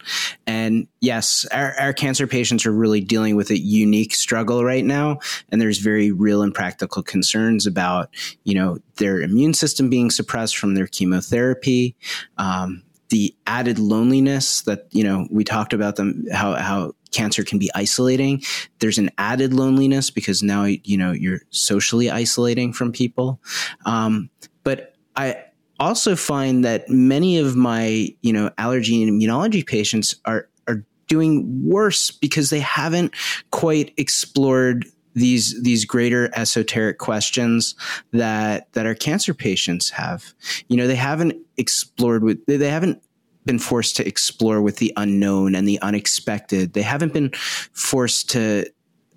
And 0.47 0.89
yes, 1.01 1.47
our, 1.53 1.75
our 1.79 1.93
cancer 1.93 2.27
patients 2.27 2.67
are 2.67 2.73
really 2.73 3.01
dealing 3.01 3.37
with 3.37 3.51
a 3.51 3.59
unique 3.59 4.15
struggle 4.15 4.65
right 4.65 4.85
now. 4.85 5.19
And 5.51 5.61
there's 5.61 5.79
very 5.79 6.11
real 6.11 6.43
and 6.43 6.53
practical 6.53 7.03
concerns 7.03 7.67
about, 7.67 8.11
you 8.43 8.55
know, 8.55 8.79
their 8.97 9.21
immune 9.21 9.55
system 9.55 9.89
being 9.89 10.11
suppressed 10.11 10.57
from 10.57 10.75
their 10.75 10.87
chemotherapy. 10.87 11.97
Um, 12.37 12.83
the 13.15 13.33
added 13.47 13.79
loneliness 13.79 14.63
that 14.63 14.89
you 14.91 15.05
know 15.05 15.29
we 15.31 15.45
talked 15.45 15.73
about 15.73 15.95
them 15.95 16.25
how 16.33 16.55
how 16.55 16.93
cancer 17.13 17.45
can 17.45 17.61
be 17.61 17.71
isolating. 17.73 18.43
There's 18.81 18.99
an 18.99 19.09
added 19.19 19.55
loneliness 19.55 20.11
because 20.11 20.43
now 20.43 20.65
you 20.65 20.99
know 20.99 21.13
you're 21.13 21.43
socially 21.51 22.11
isolating 22.11 22.73
from 22.73 22.91
people. 22.91 23.41
Um, 23.87 24.31
but 24.65 24.97
I 25.15 25.45
also 25.79 26.17
find 26.17 26.65
that 26.65 26.89
many 26.89 27.39
of 27.39 27.55
my 27.55 28.09
you 28.23 28.33
know 28.33 28.51
allergy 28.59 29.01
and 29.01 29.13
immunology 29.13 29.65
patients 29.65 30.17
are 30.25 30.49
are 30.67 30.85
doing 31.07 31.63
worse 31.65 32.11
because 32.11 32.51
they 32.51 32.59
haven't 32.59 33.15
quite 33.53 33.95
explored 33.97 34.87
these 35.15 35.63
these 35.63 35.85
greater 35.85 36.31
esoteric 36.35 36.99
questions 36.99 37.77
that 38.13 38.73
that 38.73 38.87
our 38.87 38.95
cancer 38.95 39.35
patients 39.35 39.91
have. 39.91 40.35
You 40.69 40.77
know, 40.77 40.89
they 40.89 40.97
haven't 40.97 41.37
explored 41.57 42.25
with 42.25 42.45
they 42.47 42.69
haven't 42.69 43.04
been 43.45 43.59
forced 43.59 43.97
to 43.97 44.07
explore 44.07 44.63
with 44.63 44.77
the 44.79 44.93
unknown 44.97 45.55
and 45.55 45.67
the 45.69 45.81
unexpected. 45.81 46.73
They 46.73 46.83
haven't 46.83 47.13
been 47.13 47.31
forced 47.73 48.31
to 48.31 48.67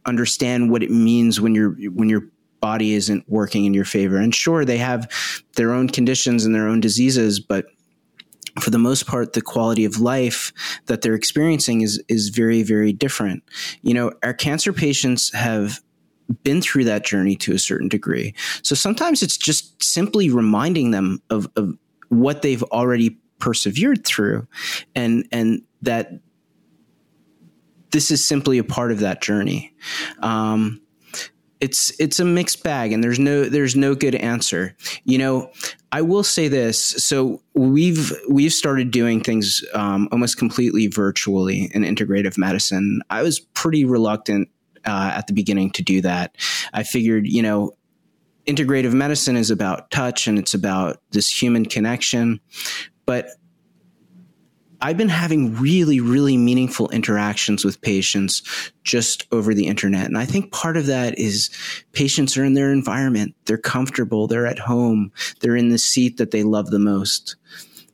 understand 0.06 0.71
what 0.71 0.84
it 0.84 0.91
means 0.91 1.39
when 1.41 1.54
you're 1.54 1.73
when 1.91 2.10
your 2.10 2.23
body 2.60 2.93
isn't 2.93 3.23
working 3.30 3.65
in 3.65 3.73
your 3.73 3.86
favor. 3.86 4.17
And 4.17 4.34
sure, 4.34 4.65
they 4.65 4.78
have 4.78 5.10
their 5.56 5.71
own 5.71 5.89
conditions 5.89 6.45
and 6.45 6.56
their 6.56 6.67
own 6.67 6.80
diseases, 6.80 7.39
but 7.39 7.65
for 8.60 8.71
the 8.71 8.80
most 8.80 9.06
part, 9.06 9.34
the 9.34 9.41
quality 9.41 9.86
of 9.86 9.99
life 9.99 10.51
that 10.88 11.01
they're 11.01 11.13
experiencing 11.13 11.82
is 11.82 12.01
is 12.08 12.30
very, 12.30 12.63
very 12.63 12.93
different. 12.93 13.43
You 13.82 13.93
know, 13.93 14.12
our 14.23 14.34
cancer 14.34 14.73
patients 14.73 15.32
have 15.34 15.80
been 16.43 16.62
through 16.62 16.84
that 16.86 17.06
journey 17.06 17.36
to 17.38 17.54
a 17.54 17.60
certain 17.60 17.88
degree. 17.88 18.34
So 18.62 18.75
sometimes 18.75 19.23
it's 19.23 19.38
just 19.38 19.82
simply 19.82 20.30
reminding 20.30 20.91
them 20.91 21.21
of, 21.30 21.47
of 21.56 21.78
what 22.10 22.41
they've 22.41 22.63
already 22.63 23.17
persevered 23.39 24.06
through. 24.06 24.47
And 24.95 25.28
and 25.32 25.62
that 25.82 26.12
this 27.91 28.12
is 28.12 28.28
simply 28.28 28.58
a 28.58 28.63
part 28.63 28.91
of 28.91 29.00
that 29.00 29.21
journey. 29.21 29.73
Um, 30.21 30.82
it's 31.60 31.91
it's 32.00 32.19
a 32.19 32.26
mixed 32.26 32.63
bag 32.63 32.91
and 32.91 33.04
there's 33.04 33.17
no 33.17 33.45
there's 33.45 33.76
no 33.76 33.95
good 33.95 34.15
answer. 34.15 34.76
You 35.04 35.17
know 35.17 35.52
i 35.91 36.02
will 36.02 36.23
say 36.23 36.47
this. 36.47 36.80
So 36.80 37.41
we've 37.54 38.13
we've 38.30 38.54
started 38.54 38.91
doing 38.91 39.23
things 39.23 39.63
um, 39.73 40.08
almost 40.12 40.38
completely 40.38 40.88
virtually 40.88 41.71
in 41.73 41.84
integrative 41.84 42.38
medicine. 42.38 43.02
I 43.10 43.23
was 43.23 43.39
pretty 43.39 43.86
reluctant 43.86 44.50
uh, 44.86 45.13
at 45.15 45.28
the 45.28 45.34
beginning 45.34 45.71
to 45.71 45.84
do 45.84 46.02
that. 46.02 46.36
I 46.73 46.84
figured 46.84 47.28
you 47.28 47.41
know 47.41 47.71
integrative 48.45 48.93
medicine 48.93 49.36
is 49.36 49.50
about 49.50 49.89
touch 49.91 50.28
and 50.28 50.38
it's 50.38 50.54
about 50.54 51.02
this 51.12 51.30
human 51.30 51.65
connection 51.65 52.39
but 53.08 53.30
I've 54.80 54.98
been 54.98 55.10
having 55.10 55.56
really, 55.56 56.00
really 56.00 56.38
meaningful 56.38 56.89
interactions 56.89 57.65
with 57.65 57.82
patients 57.82 58.43
just 58.84 59.26
over 59.32 59.56
the 59.56 59.65
internet. 59.65 60.06
And 60.06 60.17
I 60.17 60.26
think 60.26 60.52
part 60.52 60.78
of 60.78 60.86
that 60.86 61.17
is 61.17 61.50
patients 61.93 62.38
are 62.38 62.43
in 62.43 62.54
their 62.54 62.72
environment. 62.72 63.34
They're 63.46 63.58
comfortable. 63.58 64.28
They're 64.28 64.46
at 64.46 64.60
home. 64.60 65.12
They're 65.39 65.56
in 65.56 65.70
the 65.70 65.80
seat 65.80 66.17
that 66.17 66.30
they 66.30 66.43
love 66.43 66.70
the 66.70 66.80
most. 66.80 67.38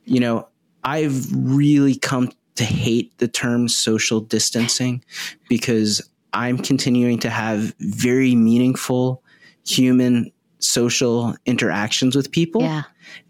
You 0.04 0.20
know, 0.20 0.48
I've 0.82 1.26
really 1.32 1.96
come 1.96 2.30
to 2.56 2.64
hate 2.64 3.16
the 3.16 3.28
term 3.28 3.68
social 3.68 4.20
distancing 4.20 5.02
because 5.48 6.06
I'm 6.34 6.58
continuing 6.58 7.18
to 7.20 7.30
have 7.30 7.74
very 7.78 8.34
meaningful 8.34 9.22
human 9.66 10.30
social 10.58 11.34
interactions 11.46 12.14
with 12.14 12.30
people. 12.30 12.62
Yeah. 12.62 12.82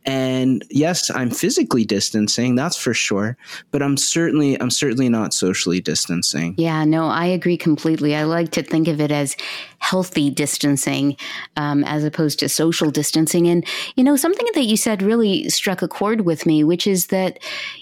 And 0.06 0.62
yes, 0.68 1.10
I'm 1.10 1.30
physically 1.30 1.84
distancing, 1.84 2.56
that's 2.56 2.76
for 2.76 2.92
sure, 2.92 3.38
but 3.70 3.82
I'm 3.82 3.96
certainly 3.96 4.60
I'm 4.60 4.70
certainly 4.70 5.08
not 5.08 5.32
socially 5.32 5.80
distancing. 5.80 6.54
Yeah, 6.58 6.84
no, 6.84 7.06
I 7.06 7.24
agree 7.24 7.56
completely. 7.56 8.14
I 8.14 8.24
like 8.24 8.50
to 8.52 8.62
think 8.62 8.86
of 8.86 9.00
it 9.00 9.10
as 9.10 9.34
healthy 9.78 10.30
distancing 10.30 11.16
um, 11.56 11.84
as 11.84 12.04
opposed 12.04 12.38
to 12.40 12.48
social 12.50 12.90
distancing. 12.90 13.48
And 13.48 13.66
you 13.96 14.04
know, 14.04 14.16
something 14.16 14.46
that 14.54 14.64
you 14.64 14.76
said 14.76 15.02
really 15.02 15.48
struck 15.48 15.80
a 15.80 15.88
chord 15.88 16.22
with 16.22 16.44
me, 16.44 16.64
which 16.64 16.86
is 16.86 17.06
that 17.06 17.38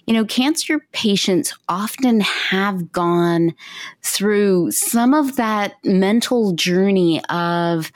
you 0.06 0.14
know, 0.14 0.24
cancer 0.24 0.78
patients 0.92 1.54
often 1.68 2.20
have 2.20 2.92
gone 2.92 3.52
through 4.02 4.70
some 4.70 5.12
of 5.12 5.36
that 5.36 5.74
mental 5.84 6.52
journey 6.52 7.20
of 7.26 7.90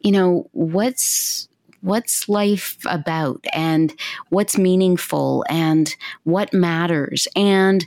you 0.00 0.10
know 0.10 0.48
what's 0.52 1.48
what's 1.80 2.28
life 2.28 2.78
about 2.86 3.44
and 3.52 3.94
what's 4.28 4.58
meaningful 4.58 5.44
and 5.48 5.94
what 6.24 6.52
matters? 6.52 7.26
And 7.36 7.86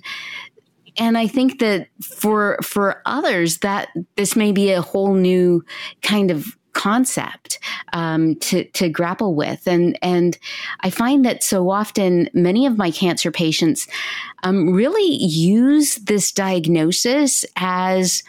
and 0.98 1.18
I 1.18 1.28
think 1.28 1.60
that 1.60 1.88
for 2.02 2.60
for 2.62 3.02
others 3.06 3.60
that 3.60 3.90
this 4.16 4.36
may 4.36 4.52
be 4.52 4.72
a 4.72 4.82
whole 4.82 5.16
new 5.16 5.64
kind 6.02 6.30
of 6.30 6.58
concept 6.74 7.60
um, 7.94 8.36
to 8.36 8.66
to 8.66 8.90
grapple 8.90 9.34
with, 9.36 9.68
and 9.68 9.98
and 10.02 10.38
I 10.82 10.90
find 10.90 11.26
that 11.26 11.44
so 11.44 11.70
often 11.70 12.30
many 12.34 12.66
of 12.66 12.78
my 12.78 12.92
cancer 12.92 13.32
patients 13.32 13.88
um, 14.44 14.74
really 14.74 15.16
use 15.16 15.96
this 15.96 16.32
diagnosis 16.32 17.46
as 17.56 18.24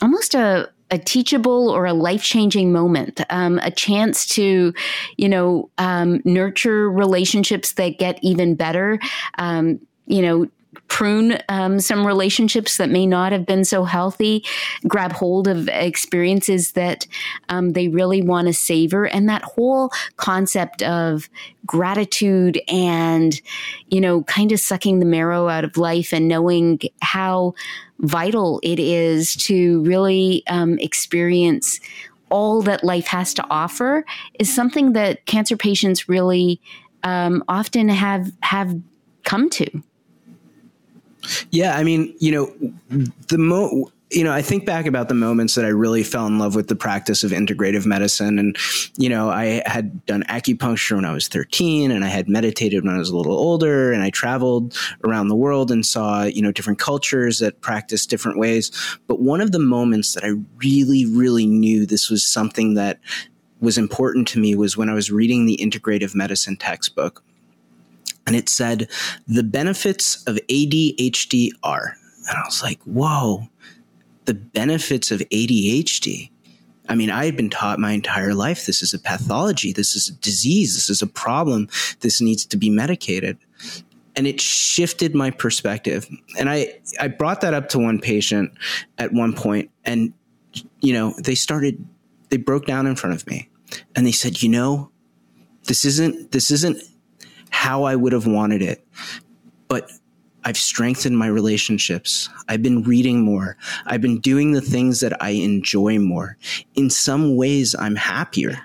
almost 0.00 0.34
a 0.34 0.71
a 0.92 0.98
teachable 0.98 1.70
or 1.70 1.86
a 1.86 1.94
life 1.94 2.22
changing 2.22 2.70
moment, 2.70 3.22
um, 3.30 3.58
a 3.62 3.70
chance 3.70 4.26
to, 4.26 4.74
you 5.16 5.28
know, 5.28 5.70
um, 5.78 6.20
nurture 6.24 6.90
relationships 6.90 7.72
that 7.72 7.98
get 7.98 8.18
even 8.22 8.54
better. 8.54 8.98
Um, 9.38 9.80
you 10.06 10.20
know, 10.20 10.46
prune 10.92 11.38
um, 11.48 11.80
some 11.80 12.06
relationships 12.06 12.76
that 12.76 12.90
may 12.90 13.06
not 13.06 13.32
have 13.32 13.46
been 13.46 13.64
so 13.64 13.82
healthy, 13.82 14.44
grab 14.86 15.10
hold 15.10 15.48
of 15.48 15.66
experiences 15.68 16.72
that 16.72 17.06
um, 17.48 17.72
they 17.72 17.88
really 17.88 18.20
want 18.20 18.46
to 18.46 18.52
savor, 18.52 19.06
and 19.06 19.26
that 19.26 19.40
whole 19.42 19.90
concept 20.18 20.82
of 20.82 21.30
gratitude 21.64 22.60
and, 22.68 23.40
you 23.88 24.02
know, 24.02 24.22
kind 24.24 24.52
of 24.52 24.60
sucking 24.60 24.98
the 24.98 25.06
marrow 25.06 25.48
out 25.48 25.64
of 25.64 25.78
life 25.78 26.12
and 26.12 26.28
knowing 26.28 26.78
how 27.00 27.54
vital 28.00 28.60
it 28.62 28.78
is 28.78 29.34
to 29.34 29.82
really 29.84 30.42
um, 30.48 30.78
experience 30.78 31.80
all 32.28 32.60
that 32.60 32.84
life 32.84 33.06
has 33.06 33.32
to 33.32 33.46
offer 33.48 34.04
is 34.38 34.54
something 34.54 34.92
that 34.92 35.24
cancer 35.24 35.56
patients 35.56 36.06
really 36.06 36.60
um, 37.02 37.42
often 37.48 37.88
have 37.88 38.30
have 38.42 38.78
come 39.24 39.48
to. 39.48 39.82
Yeah, 41.50 41.76
I 41.76 41.84
mean, 41.84 42.14
you 42.18 42.32
know, 42.32 43.06
the 43.28 43.38
mo 43.38 43.90
you 44.12 44.24
know, 44.24 44.32
I 44.32 44.42
think 44.42 44.66
back 44.66 44.86
about 44.86 45.08
the 45.08 45.14
moments 45.14 45.54
that 45.54 45.64
I 45.64 45.68
really 45.68 46.02
fell 46.02 46.26
in 46.26 46.38
love 46.38 46.54
with 46.54 46.68
the 46.68 46.76
practice 46.76 47.24
of 47.24 47.30
integrative 47.30 47.86
medicine. 47.86 48.38
And, 48.38 48.56
you 48.98 49.08
know, 49.08 49.30
I 49.30 49.62
had 49.64 50.04
done 50.06 50.22
acupuncture 50.24 50.96
when 50.96 51.04
I 51.04 51.12
was 51.12 51.28
13 51.28 51.90
and 51.90 52.04
I 52.04 52.08
had 52.08 52.28
meditated 52.28 52.84
when 52.84 52.94
I 52.94 52.98
was 52.98 53.08
a 53.08 53.16
little 53.16 53.32
older 53.32 53.92
and 53.92 54.02
I 54.02 54.10
traveled 54.10 54.76
around 55.04 55.28
the 55.28 55.36
world 55.36 55.70
and 55.70 55.84
saw, 55.84 56.24
you 56.24 56.42
know, 56.42 56.52
different 56.52 56.78
cultures 56.78 57.38
that 57.38 57.60
practice 57.62 58.04
different 58.04 58.38
ways. 58.38 58.70
But 59.06 59.20
one 59.20 59.40
of 59.40 59.52
the 59.52 59.58
moments 59.58 60.14
that 60.14 60.24
I 60.24 60.32
really, 60.56 61.06
really 61.06 61.46
knew 61.46 61.86
this 61.86 62.10
was 62.10 62.26
something 62.26 62.74
that 62.74 63.00
was 63.60 63.78
important 63.78 64.28
to 64.28 64.40
me 64.40 64.54
was 64.54 64.76
when 64.76 64.90
I 64.90 64.94
was 64.94 65.10
reading 65.10 65.46
the 65.46 65.58
integrative 65.62 66.14
medicine 66.14 66.56
textbook. 66.56 67.24
And 68.26 68.36
it 68.36 68.48
said, 68.48 68.88
the 69.26 69.42
benefits 69.42 70.22
of 70.24 70.36
ADHD 70.48 71.50
are. 71.62 71.96
And 72.28 72.38
I 72.38 72.42
was 72.44 72.62
like, 72.62 72.80
whoa, 72.82 73.48
the 74.26 74.34
benefits 74.34 75.10
of 75.10 75.20
ADHD. 75.20 76.30
I 76.88 76.94
mean, 76.94 77.10
I 77.10 77.24
had 77.24 77.36
been 77.36 77.50
taught 77.50 77.78
my 77.78 77.92
entire 77.92 78.34
life 78.34 78.66
this 78.66 78.82
is 78.82 78.92
a 78.92 78.98
pathology, 78.98 79.72
this 79.72 79.94
is 79.94 80.08
a 80.08 80.14
disease, 80.14 80.74
this 80.74 80.90
is 80.90 81.00
a 81.00 81.06
problem, 81.06 81.68
this 82.00 82.20
needs 82.20 82.44
to 82.46 82.56
be 82.56 82.70
medicated. 82.70 83.38
And 84.14 84.26
it 84.26 84.40
shifted 84.40 85.14
my 85.14 85.30
perspective. 85.30 86.08
And 86.38 86.50
I, 86.50 86.74
I 87.00 87.08
brought 87.08 87.40
that 87.40 87.54
up 87.54 87.68
to 87.70 87.78
one 87.78 87.98
patient 87.98 88.52
at 88.98 89.12
one 89.12 89.32
point, 89.32 89.70
and, 89.84 90.12
you 90.80 90.92
know, 90.92 91.14
they 91.18 91.34
started, 91.34 91.86
they 92.28 92.36
broke 92.36 92.66
down 92.66 92.86
in 92.86 92.96
front 92.96 93.14
of 93.14 93.26
me 93.26 93.48
and 93.96 94.06
they 94.06 94.12
said, 94.12 94.42
you 94.42 94.48
know, 94.48 94.90
this 95.64 95.84
isn't, 95.84 96.32
this 96.32 96.50
isn't 96.50 96.82
how 97.52 97.84
I 97.84 97.94
would 97.94 98.12
have 98.12 98.26
wanted 98.26 98.62
it, 98.62 98.84
but 99.68 99.90
I've 100.44 100.56
strengthened 100.56 101.16
my 101.16 101.28
relationships. 101.28 102.28
I've 102.48 102.62
been 102.62 102.82
reading 102.82 103.20
more. 103.20 103.56
I've 103.86 104.00
been 104.00 104.18
doing 104.18 104.52
the 104.52 104.60
things 104.60 105.00
that 105.00 105.22
I 105.22 105.30
enjoy 105.30 106.00
more. 106.00 106.36
In 106.74 106.90
some 106.90 107.36
ways, 107.36 107.76
I'm 107.78 107.94
happier. 107.94 108.58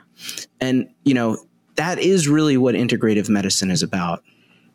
And, 0.60 0.90
you 1.04 1.14
know, 1.14 1.38
that 1.76 2.00
is 2.00 2.28
really 2.28 2.58
what 2.58 2.74
integrative 2.74 3.30
medicine 3.30 3.70
is 3.70 3.84
about. 3.84 4.24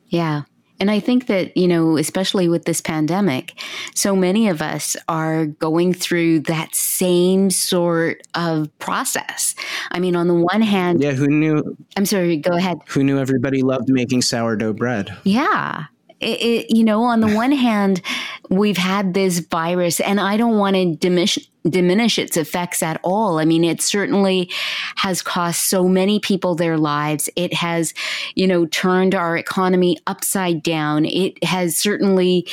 Yeah. 0.07 0.43
And 0.83 0.91
I 0.91 0.99
think 0.99 1.29
that, 1.29 1.57
you 1.57 1.69
know, 1.69 1.97
especially 1.97 2.49
with 2.49 2.65
this 2.65 2.81
pandemic, 2.81 3.53
so 3.95 4.17
many 4.17 4.49
of 4.49 4.61
us 4.61 4.97
are 5.07 5.47
going 5.47 5.95
through 5.95 6.41
that 6.41 6.75
same 6.75 7.51
sort 7.51 8.27
of 8.35 8.69
process. 8.81 9.55
I 9.93 10.01
mean, 10.01 10.17
on 10.17 10.27
the 10.27 10.35
one 10.35 10.61
hand, 10.61 11.01
yeah, 11.01 11.13
who 11.13 11.29
knew? 11.29 11.77
I'm 11.97 12.05
sorry, 12.05 12.37
go 12.37 12.57
ahead. 12.57 12.79
Who 12.89 13.05
knew 13.05 13.21
everybody 13.21 13.63
loved 13.63 13.91
making 13.91 14.23
sourdough 14.23 14.73
bread? 14.73 15.17
Yeah 15.23 15.85
it, 16.23 16.41
it, 16.41 16.77
you 16.77 16.85
know, 16.85 17.03
on 17.03 17.21
the 17.21 17.35
one 17.35 17.53
hand, 17.53 18.03
we've 18.49 18.77
had 18.77 19.15
this 19.15 19.41
virus, 19.41 20.01
and 20.01 20.21
I 20.21 20.37
don't 20.37 20.59
want 20.59 20.77
to 20.77 20.95
diminish 20.95 21.39
diminish 21.69 22.19
its 22.19 22.37
effects 22.37 22.83
at 22.83 23.01
all. 23.05 23.39
I 23.39 23.45
mean, 23.45 23.65
it 23.65 23.81
certainly 23.81 24.51
has 24.97 25.23
cost 25.23 25.69
so 25.69 25.89
many 25.89 26.19
people 26.19 26.55
their 26.55 26.77
lives. 26.77 27.29
It 27.37 27.55
has, 27.55 27.95
you 28.35 28.47
know, 28.47 28.67
turned 28.67 29.15
our 29.15 29.37
economy 29.37 29.99
upside 30.07 30.63
down. 30.63 31.05
It 31.05 31.43
has 31.45 31.77
certainly, 31.77 32.49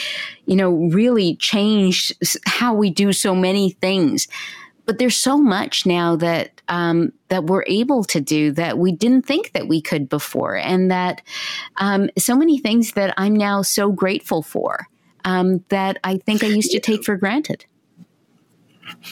you 0.46 0.56
know, 0.56 0.70
really 0.70 1.36
changed 1.38 2.14
how 2.46 2.74
we 2.74 2.90
do 2.90 3.12
so 3.12 3.34
many 3.34 3.72
things. 3.82 4.28
But 4.90 4.98
there's 4.98 5.18
so 5.18 5.38
much 5.38 5.86
now 5.86 6.16
that 6.16 6.62
um, 6.68 7.14
that 7.28 7.44
we're 7.44 7.64
able 7.68 8.04
to 8.06 8.20
do 8.20 8.52
that 8.54 8.80
we 8.80 8.92
didn't 8.92 9.22
think 9.22 9.52
that 9.52 9.68
we 9.68 9.82
could 9.82 10.10
before, 10.10 10.56
and 10.56 10.90
that 10.90 11.22
um, 11.78 12.10
so 12.18 12.36
many 12.36 12.58
things 12.58 12.94
that 12.94 13.14
I'm 13.16 13.36
now 13.36 13.62
so 13.62 13.92
grateful 13.92 14.42
for 14.42 14.88
um, 15.26 15.64
that 15.70 16.00
I 16.04 16.18
think 16.18 16.44
I 16.44 16.48
used 16.48 16.72
to 16.72 16.80
take 16.80 17.04
for 17.04 17.16
granted. 17.18 17.68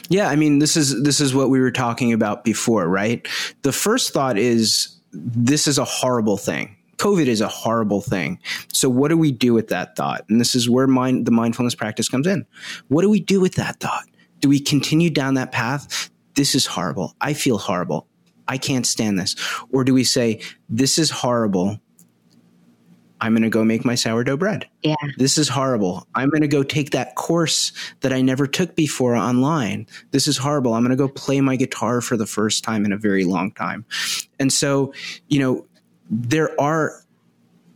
Yeah, 0.10 0.30
I 0.30 0.36
mean, 0.36 0.58
this 0.58 0.76
is 0.76 1.04
this 1.04 1.22
is 1.22 1.36
what 1.36 1.52
we 1.52 1.60
were 1.60 1.70
talking 1.70 2.12
about 2.12 2.44
before, 2.44 2.88
right? 2.88 3.28
The 3.62 3.72
first 3.72 4.14
thought 4.14 4.40
is 4.40 4.98
this 5.14 5.68
is 5.68 5.78
a 5.78 5.86
horrible 5.86 6.38
thing. 6.38 6.76
COVID 6.98 7.28
is 7.28 7.40
a 7.40 7.48
horrible 7.48 8.02
thing. 8.02 8.40
So 8.74 8.90
what 8.90 9.10
do 9.10 9.18
we 9.20 9.32
do 9.32 9.54
with 9.54 9.68
that 9.68 9.96
thought? 9.96 10.26
And 10.28 10.42
this 10.42 10.56
is 10.56 10.68
where 10.68 10.88
mind, 10.88 11.28
the 11.28 11.32
mindfulness 11.32 11.76
practice 11.76 12.10
comes 12.10 12.26
in. 12.26 12.48
What 12.88 13.04
do 13.04 13.12
we 13.12 13.20
do 13.20 13.40
with 13.40 13.54
that 13.56 13.80
thought? 13.80 14.06
Do 14.40 14.50
we 14.50 14.60
continue 14.60 15.10
down 15.10 15.34
that 15.36 15.52
path? 15.52 16.10
this 16.38 16.56
is 16.56 16.66
horrible. 16.66 17.16
I 17.20 17.34
feel 17.34 17.58
horrible. 17.58 18.08
I 18.48 18.58
can't 18.58 18.88
stand 18.88 19.20
this. 19.20 19.36
Or 19.74 19.84
do 19.84 19.94
we 19.94 20.06
say, 20.06 20.40
this 20.70 20.98
is 20.98 21.10
horrible. 21.10 21.82
I'm 23.20 23.34
going 23.34 23.42
to 23.42 23.50
go 23.50 23.66
make 23.66 23.84
my 23.84 23.96
sourdough 23.96 24.38
bread. 24.38 24.70
Yeah. 24.84 24.96
This 25.18 25.40
is 25.40 25.50
horrible. 25.50 26.08
I'm 26.14 26.30
going 26.30 26.44
to 26.44 26.48
go 26.48 26.62
take 26.62 26.92
that 26.92 27.16
course 27.16 27.74
that 28.02 28.14
I 28.14 28.22
never 28.22 28.46
took 28.46 28.76
before 28.76 29.16
online. 29.16 29.88
This 30.12 30.28
is 30.28 30.38
horrible. 30.38 30.76
I'm 30.76 30.84
going 30.84 30.92
to 30.92 30.96
go 30.96 31.10
play 31.10 31.42
my 31.42 31.56
guitar 31.56 32.00
for 32.00 32.16
the 32.16 32.28
first 32.28 32.64
time 32.64 32.86
in 32.86 32.94
a 32.94 32.98
very 32.98 33.26
long 33.26 33.52
time. 33.52 33.86
And 34.40 34.54
so, 34.54 34.94
you 35.28 35.40
know, 35.40 35.66
there 36.12 36.60
are 36.62 37.02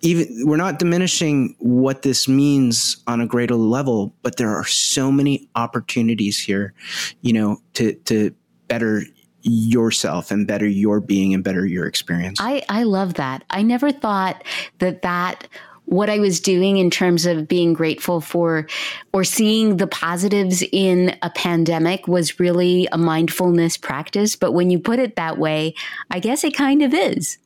even 0.02 0.48
we're 0.48 0.58
not 0.58 0.80
diminishing 0.80 1.56
what 1.60 2.02
this 2.02 2.28
means 2.28 2.98
on 3.08 3.22
a 3.22 3.28
greater 3.28 3.56
level, 3.56 4.16
but 4.24 4.38
there 4.38 4.50
are 4.50 4.66
so 4.66 5.12
many 5.12 5.50
opportunities 5.56 6.40
here, 6.40 6.74
you 7.22 7.34
know, 7.34 7.62
to 7.74 7.94
to 7.94 8.34
better 8.68 9.04
yourself 9.44 10.32
and 10.32 10.48
better 10.48 10.68
your 10.68 11.00
being 11.00 11.34
and 11.34 11.44
better 11.44 11.66
your 11.66 11.86
experience. 11.86 12.40
I, 12.40 12.64
I 12.70 12.84
love 12.84 13.16
that. 13.16 13.44
I 13.50 13.64
never 13.64 13.92
thought 13.92 14.44
that 14.80 15.02
that 15.02 15.48
what 15.86 16.10
I 16.10 16.20
was 16.20 16.40
doing 16.40 16.78
in 16.78 16.90
terms 16.90 17.26
of 17.26 17.48
being 17.48 17.74
grateful 17.74 18.22
for 18.22 18.68
or 19.14 19.24
seeing 19.24 19.78
the 19.78 19.88
positives 19.88 20.64
in 20.72 21.18
a 21.22 21.30
pandemic 21.32 22.08
was 22.08 22.40
really 22.40 22.88
a 22.92 22.98
mindfulness 22.98 23.78
practice. 23.78 24.36
But 24.36 24.54
when 24.54 24.70
you 24.70 24.80
put 24.80 25.00
it 25.00 25.16
that 25.16 25.38
way, 25.38 25.74
I 26.10 26.20
guess 26.20 26.44
it 26.44 26.56
kind 26.56 26.82
of 26.82 26.94
is. 26.94 27.38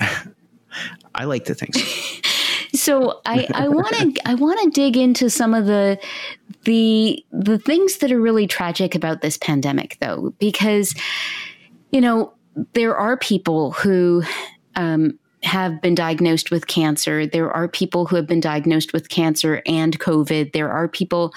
I 1.14 1.24
like 1.24 1.44
to 1.46 1.54
think 1.54 1.74
so. 1.74 2.20
so 2.74 3.20
I 3.26 3.68
want 3.68 3.94
to 3.96 4.28
I 4.28 4.34
want 4.34 4.60
to 4.62 4.70
dig 4.70 4.96
into 4.96 5.30
some 5.30 5.54
of 5.54 5.66
the 5.66 5.98
the 6.64 7.24
the 7.32 7.58
things 7.58 7.98
that 7.98 8.10
are 8.12 8.20
really 8.20 8.46
tragic 8.46 8.94
about 8.94 9.20
this 9.20 9.36
pandemic, 9.36 9.98
though, 10.00 10.34
because 10.38 10.94
you 11.90 12.00
know 12.00 12.32
there 12.72 12.96
are 12.96 13.16
people 13.16 13.72
who 13.72 14.22
um, 14.76 15.18
have 15.44 15.80
been 15.80 15.94
diagnosed 15.94 16.50
with 16.50 16.66
cancer. 16.66 17.26
There 17.26 17.50
are 17.50 17.68
people 17.68 18.06
who 18.06 18.16
have 18.16 18.26
been 18.26 18.40
diagnosed 18.40 18.92
with 18.92 19.08
cancer 19.08 19.62
and 19.66 19.98
COVID. 20.00 20.52
There 20.52 20.70
are 20.70 20.88
people 20.88 21.32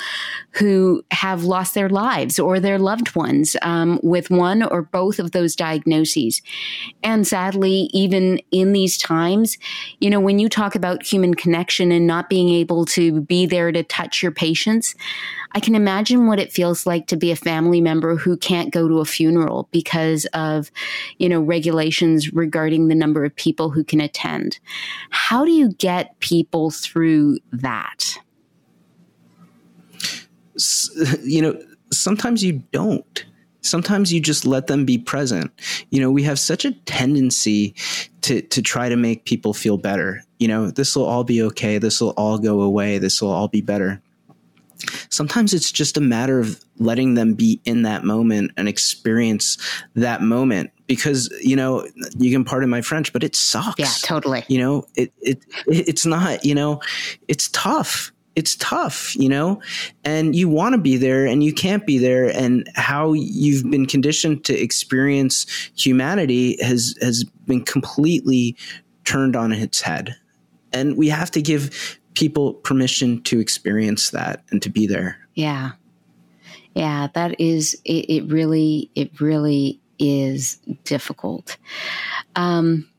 who 0.52 1.04
have 1.12 1.44
lost 1.44 1.74
their 1.74 1.90
lives 1.90 2.40
or 2.40 2.60
their 2.60 2.80
loved 2.80 3.16
ones 3.16 3.56
um, 3.62 4.00
with 4.02 4.30
one 4.30 4.64
or 4.64 4.82
both 4.82 5.20
of 5.20 5.32
those 5.32 5.56
diagnoses. 5.56 6.42
And 7.04 7.28
sadly, 7.28 7.90
even 7.94 8.40
in 8.52 8.72
these 8.74 8.98
times, 8.98 9.58
you 10.00 10.10
know, 10.10 10.20
when 10.20 10.40
you 10.40 10.50
talk 10.50 10.76
about 10.76 11.04
human 11.04 11.34
connection 11.34 11.92
and 11.92 12.08
not 12.08 12.30
being 12.30 12.50
able 12.50 12.86
to 12.86 13.22
be 13.22 13.46
there 13.46 13.72
to 13.72 13.84
touch 13.84 14.24
your 14.24 14.32
patients, 14.32 14.96
I 15.58 15.60
can 15.60 15.74
imagine 15.74 16.28
what 16.28 16.38
it 16.38 16.52
feels 16.52 16.86
like 16.86 17.08
to 17.08 17.18
be 17.18 17.32
a 17.32 17.36
family 17.36 17.82
member 17.82 18.16
who 18.16 18.38
can't 18.38 18.72
go 18.72 18.88
to 18.88 19.00
a 19.00 19.06
funeral 19.06 19.68
because 19.72 20.26
of, 20.26 20.70
you 21.18 21.28
know, 21.28 21.42
regulations 21.42 22.32
regarding 22.32 22.90
the 22.90 22.94
number 22.94 23.26
of 23.26 23.36
people 23.36 23.72
who 23.72 23.84
can 23.84 24.00
attend. 24.00 24.60
How 25.10 25.46
do 25.46 25.52
you 25.52 25.72
get 25.74 26.20
people 26.20 26.70
through 26.70 27.40
that? 27.52 28.20
You 31.24 31.42
know, 31.42 31.60
sometimes 31.92 32.44
you 32.44 32.62
don't 32.72 33.26
sometimes 33.62 34.14
you 34.14 34.22
just 34.22 34.46
let 34.46 34.68
them 34.68 34.86
be 34.86 35.00
present. 35.00 35.52
You 35.90 36.00
know, 36.00 36.12
we 36.12 36.22
have 36.22 36.38
such 36.38 36.66
a 36.66 36.74
tendency 36.86 37.74
to 38.22 38.44
to 38.44 38.62
try 38.62 38.90
to 38.90 38.96
make 38.96 39.26
people 39.26 39.56
feel 39.56 39.78
better. 39.78 40.22
You 40.38 40.50
know, 40.50 40.70
this 40.70 40.96
will 40.96 41.06
all 41.06 41.24
be 41.24 41.42
okay. 41.42 41.80
This 41.80 42.00
will 42.00 42.12
all 42.12 42.38
go 42.38 42.62
away. 42.62 43.00
This 43.00 43.24
will 43.24 43.32
all 43.32 43.48
be 43.48 43.62
better 43.62 44.04
sometimes 45.10 45.54
it's 45.54 45.72
just 45.72 45.98
a 45.98 46.02
matter 46.02 46.40
of 46.40 46.64
letting 46.80 47.16
them 47.16 47.34
be 47.34 47.60
in 47.66 47.82
that 47.84 48.04
moment 48.04 48.52
and 48.58 48.68
experience 48.68 49.58
that 49.96 50.22
moment 50.22 50.72
because 50.88 51.30
you 51.42 51.56
know 51.56 51.88
you 52.18 52.32
can 52.32 52.44
pardon 52.44 52.70
my 52.70 52.82
french 52.82 53.12
but 53.14 53.24
it 53.24 53.36
sucks 53.36 53.80
yeah 53.80 53.92
totally 54.04 54.44
you 54.48 54.60
know 54.60 54.86
it, 54.96 55.12
it 55.22 55.44
it's 55.68 56.06
not 56.06 56.44
you 56.46 56.56
know 56.56 56.80
it's 57.28 57.50
tough 57.50 58.12
it's 58.38 58.56
tough, 58.58 59.16
you 59.16 59.28
know, 59.28 59.60
and 60.04 60.36
you 60.36 60.48
want 60.48 60.74
to 60.74 60.78
be 60.78 60.96
there 60.96 61.26
and 61.26 61.44
you 61.44 61.52
can't 61.52 61.88
be 61.88 61.98
there. 61.98 62.30
And 62.30 62.70
how 62.76 63.14
you've 63.14 63.68
been 63.72 63.88
conditioned 63.88 64.46
to 64.46 64.54
experience 64.54 65.48
humanity 65.76 66.56
has 66.62 66.94
has 67.02 67.24
been 67.48 67.66
completely 67.66 68.56
turned 69.06 69.36
on 69.36 69.52
its 69.52 69.82
head. 69.82 70.16
And 70.72 70.96
we 70.96 71.10
have 71.10 71.32
to 71.32 71.42
give 71.42 71.97
people 72.18 72.56
permission 72.56 73.22
to 73.22 73.40
experience 73.40 74.10
that 74.10 74.44
and 74.50 74.60
to 74.64 74.70
be 74.70 74.88
there. 74.88 75.20
Yeah. 75.36 75.74
Yeah, 76.74 77.10
that 77.14 77.40
is 77.40 77.80
it, 77.86 78.10
it 78.10 78.32
really 78.32 78.90
it 78.96 79.22
really 79.22 79.80
is 80.00 80.56
difficult. 80.84 81.58
Um 82.36 82.90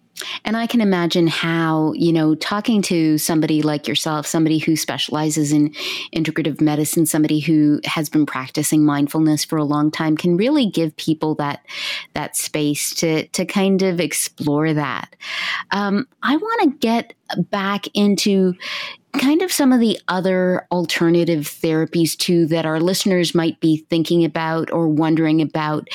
and 0.44 0.56
I 0.56 0.66
can 0.66 0.80
imagine 0.80 1.26
how, 1.26 1.92
you 1.94 2.12
know, 2.12 2.34
talking 2.34 2.82
to 2.82 3.18
somebody 3.18 3.62
like 3.62 3.86
yourself, 3.86 4.26
somebody 4.26 4.58
who 4.58 4.76
specializes 4.76 5.52
in 5.52 5.70
integrative 6.14 6.60
medicine, 6.60 7.06
somebody 7.06 7.38
who 7.38 7.80
has 7.84 8.08
been 8.08 8.26
practicing 8.26 8.84
mindfulness 8.84 9.44
for 9.44 9.56
a 9.58 9.64
long 9.64 9.90
time 9.90 10.16
can 10.16 10.36
really 10.36 10.66
give 10.66 10.96
people 10.96 11.34
that 11.36 11.64
that 12.14 12.36
space 12.36 12.94
to 12.96 13.26
to 13.28 13.44
kind 13.44 13.82
of 13.82 14.00
explore 14.00 14.72
that. 14.72 15.14
Um, 15.70 16.08
I 16.22 16.36
want 16.36 16.62
to 16.62 16.78
get 16.78 17.14
back 17.50 17.86
into 17.94 18.54
kind 19.18 19.42
of 19.42 19.50
some 19.50 19.72
of 19.72 19.80
the 19.80 19.98
other 20.08 20.66
alternative 20.70 21.44
therapies 21.44 22.16
too 22.16 22.46
that 22.46 22.66
our 22.66 22.78
listeners 22.78 23.34
might 23.34 23.58
be 23.60 23.78
thinking 23.88 24.24
about 24.24 24.70
or 24.70 24.88
wondering 24.88 25.40
about. 25.40 25.88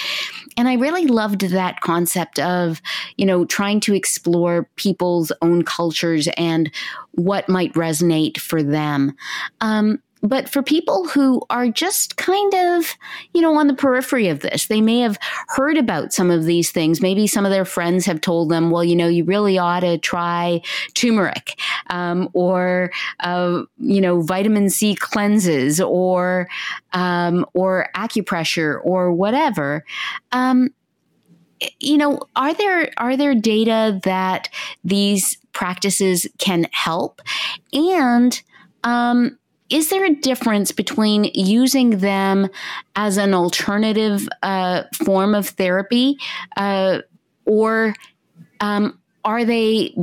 And 0.58 0.68
I 0.68 0.74
really 0.74 1.08
loved 1.08 1.42
that 1.42 1.82
concept 1.82 2.40
of, 2.40 2.82
you 3.16 3.26
know, 3.26 3.46
trying 3.46 3.80
to 3.82 3.94
explore 3.94 4.70
people's 4.76 5.32
own 5.42 5.64
cultures 5.64 6.28
and 6.38 6.72
what 7.12 7.48
might 7.48 7.74
resonate 7.74 8.40
for 8.40 8.64
them. 8.64 9.14
Um, 9.62 10.02
but 10.24 10.48
for 10.48 10.64
people 10.64 11.06
who 11.10 11.42
are 11.50 11.68
just 11.68 12.16
kind 12.16 12.54
of, 12.56 12.96
you 13.34 13.42
know, 13.42 13.56
on 13.56 13.68
the 13.68 13.74
periphery 13.74 14.30
of 14.30 14.40
this, 14.40 14.68
they 14.68 14.80
may 14.80 15.00
have 15.00 15.20
heard 15.50 15.78
about 15.78 16.14
some 16.14 16.32
of 16.32 16.46
these 16.46 16.72
things. 16.72 17.02
Maybe 17.02 17.28
some 17.28 17.46
of 17.46 17.52
their 17.52 17.66
friends 17.66 18.06
have 18.06 18.22
told 18.22 18.50
them, 18.50 18.72
well, 18.72 18.86
you 18.86 18.96
know, 18.96 19.10
you 19.10 19.26
really 19.26 19.58
ought 19.58 19.82
to 19.82 19.98
try 19.98 20.62
turmeric 20.94 21.60
um, 21.90 22.30
or, 22.34 22.90
uh, 23.20 23.64
you 23.78 24.00
know, 24.00 24.22
vitamin 24.22 24.70
C 24.70 24.96
cleanses 24.96 25.82
or, 25.82 26.48
um, 26.94 27.46
or 27.54 27.90
acupressure 27.94 28.80
or 28.84 29.12
whatever. 29.12 29.84
Um, 30.32 30.70
you 31.80 31.98
know, 31.98 32.20
are 32.36 32.54
there 32.54 32.92
are 32.98 33.16
there 33.16 33.36
data 33.36 34.00
that 34.04 34.50
these 34.84 35.38
practices 35.54 36.28
can 36.38 36.68
help? 36.72 37.22
And 37.72 38.42
um, 38.84 39.38
is 39.74 39.90
there 39.90 40.06
a 40.06 40.14
difference 40.14 40.72
between 40.72 41.32
using 41.34 41.98
them 41.98 42.48
as 42.96 43.18
an 43.18 43.34
alternative 43.34 44.30
uh, 44.44 44.84
form 45.04 45.34
of 45.34 45.50
therapy, 45.50 46.16
uh, 46.56 47.00
or 47.46 47.96
um, 48.60 49.00
are 49.26 49.44
they 49.44 49.96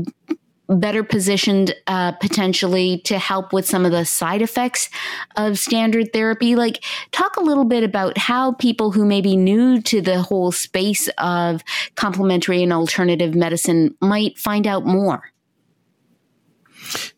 better 0.68 1.04
positioned 1.04 1.72
uh, 1.86 2.10
potentially 2.12 2.98
to 3.04 3.16
help 3.16 3.52
with 3.52 3.64
some 3.64 3.86
of 3.86 3.92
the 3.92 4.04
side 4.04 4.42
effects 4.42 4.88
of 5.36 5.56
standard 5.56 6.12
therapy? 6.12 6.56
Like, 6.56 6.82
talk 7.12 7.36
a 7.36 7.40
little 7.40 7.64
bit 7.64 7.84
about 7.84 8.18
how 8.18 8.54
people 8.54 8.90
who 8.90 9.04
may 9.04 9.20
be 9.20 9.36
new 9.36 9.80
to 9.82 10.00
the 10.00 10.20
whole 10.20 10.50
space 10.50 11.08
of 11.18 11.62
complementary 11.94 12.60
and 12.60 12.72
alternative 12.72 13.36
medicine 13.36 13.94
might 14.00 14.36
find 14.36 14.66
out 14.66 14.84
more. 14.84 15.30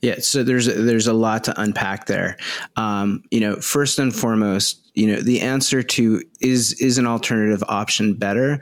Yeah, 0.00 0.16
so 0.18 0.42
there's 0.42 0.66
there's 0.66 1.06
a 1.06 1.12
lot 1.12 1.44
to 1.44 1.60
unpack 1.60 2.06
there. 2.06 2.36
Um, 2.76 3.22
you 3.30 3.40
know, 3.40 3.56
first 3.56 3.98
and 3.98 4.14
foremost, 4.14 4.90
you 4.94 5.06
know, 5.06 5.20
the 5.20 5.40
answer 5.40 5.82
to 5.82 6.22
is 6.40 6.74
is 6.80 6.98
an 6.98 7.06
alternative 7.06 7.62
option 7.68 8.14
better? 8.14 8.60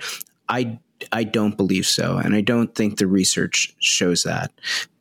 I 0.48 0.78
I 1.12 1.24
don't 1.24 1.56
believe 1.56 1.86
so, 1.86 2.18
and 2.18 2.34
I 2.34 2.40
don't 2.40 2.74
think 2.74 2.98
the 2.98 3.06
research 3.06 3.74
shows 3.78 4.22
that. 4.24 4.52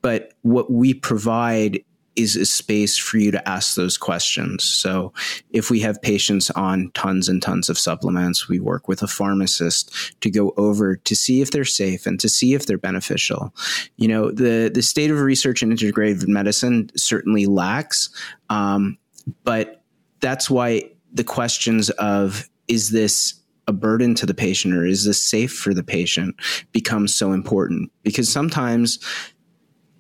But 0.02 0.34
what 0.42 0.72
we 0.72 0.94
provide 0.94 1.84
is 2.20 2.36
a 2.36 2.46
space 2.46 2.98
for 2.98 3.18
you 3.18 3.32
to 3.32 3.50
ask 3.50 3.76
those 3.76 3.98
questions. 3.98 4.66
So 4.66 5.14
if 5.52 5.72
we 5.72 5.80
have 5.80 6.02
patients 6.02 6.52
on 6.52 6.92
tons 6.94 7.30
and 7.30 7.42
tons 7.42 7.70
of 7.70 7.80
supplements, 7.80 8.50
we 8.50 8.60
work 8.60 8.90
with 8.90 9.02
a 9.02 9.08
pharmacist 9.08 10.20
to 10.20 10.30
go 10.30 10.54
over 10.58 10.98
to 10.98 11.16
see 11.16 11.42
if 11.42 11.52
they're 11.52 11.64
safe 11.64 12.06
and 12.06 12.20
to 12.20 12.28
see 12.28 12.54
if 12.54 12.66
they're 12.66 12.78
beneficial. 12.78 13.56
You 13.96 14.10
know, 14.10 14.32
the, 14.32 14.70
the 14.74 14.82
state 14.82 15.12
of 15.12 15.22
research 15.22 15.64
in 15.64 15.70
integrative 15.70 16.28
medicine 16.28 16.92
certainly 16.98 17.46
lacks, 17.46 18.10
um, 18.50 18.98
but 19.46 19.82
that's 20.20 20.50
why 20.50 20.92
the 21.14 21.24
questions 21.24 21.90
of 21.92 22.50
is 22.68 22.92
this 22.92 23.34
a 23.68 23.72
burden 23.72 24.14
to 24.16 24.26
the 24.26 24.34
patient 24.34 24.74
or 24.74 24.86
is 24.86 25.06
this 25.06 25.22
safe 25.22 25.54
for 25.54 25.74
the 25.74 25.84
patient 25.84 26.36
becomes 26.74 27.16
so 27.16 27.32
important 27.32 27.92
because 28.04 28.28
sometimes 28.28 29.00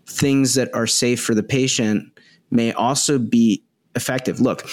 things 0.09 0.55
that 0.55 0.73
are 0.73 0.87
safe 0.87 1.21
for 1.21 1.35
the 1.35 1.43
patient 1.43 2.19
may 2.51 2.73
also 2.73 3.19
be 3.19 3.63
effective. 3.95 4.39
Look, 4.39 4.67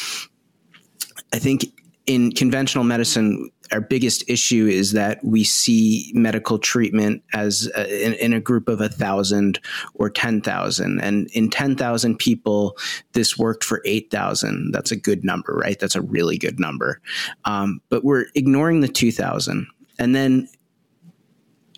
I 1.32 1.38
think 1.38 1.64
in 2.06 2.32
conventional 2.32 2.84
medicine, 2.84 3.50
our 3.72 3.80
biggest 3.80 4.28
issue 4.28 4.66
is 4.66 4.92
that 4.92 5.22
we 5.24 5.42
see 5.42 6.12
medical 6.14 6.58
treatment 6.58 7.22
as 7.34 7.68
a, 7.74 8.06
in, 8.06 8.14
in, 8.14 8.32
a 8.32 8.40
group 8.40 8.68
of 8.68 8.80
a 8.80 8.88
thousand 8.88 9.58
or 9.94 10.08
10,000. 10.08 11.00
And 11.00 11.28
in 11.32 11.50
10,000 11.50 12.16
people, 12.16 12.76
this 13.12 13.36
worked 13.36 13.64
for 13.64 13.82
8,000. 13.84 14.70
That's 14.72 14.92
a 14.92 14.96
good 14.96 15.24
number, 15.24 15.54
right? 15.54 15.78
That's 15.78 15.96
a 15.96 16.00
really 16.00 16.38
good 16.38 16.60
number. 16.60 17.00
Um, 17.44 17.80
but 17.88 18.04
we're 18.04 18.26
ignoring 18.36 18.82
the 18.82 18.88
2,000. 18.88 19.66
And 19.98 20.14
then 20.14 20.48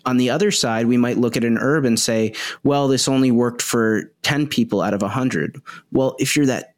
on 0.05 0.17
the 0.17 0.29
other 0.29 0.51
side, 0.51 0.87
we 0.87 0.97
might 0.97 1.17
look 1.17 1.37
at 1.37 1.43
an 1.43 1.57
herb 1.57 1.85
and 1.85 1.99
say, 1.99 2.33
well, 2.63 2.87
this 2.87 3.07
only 3.07 3.31
worked 3.31 3.61
for 3.61 4.11
10 4.23 4.47
people 4.47 4.81
out 4.81 4.93
of 4.93 5.01
100. 5.01 5.61
Well, 5.91 6.15
if 6.19 6.35
you're 6.35 6.45
that 6.45 6.73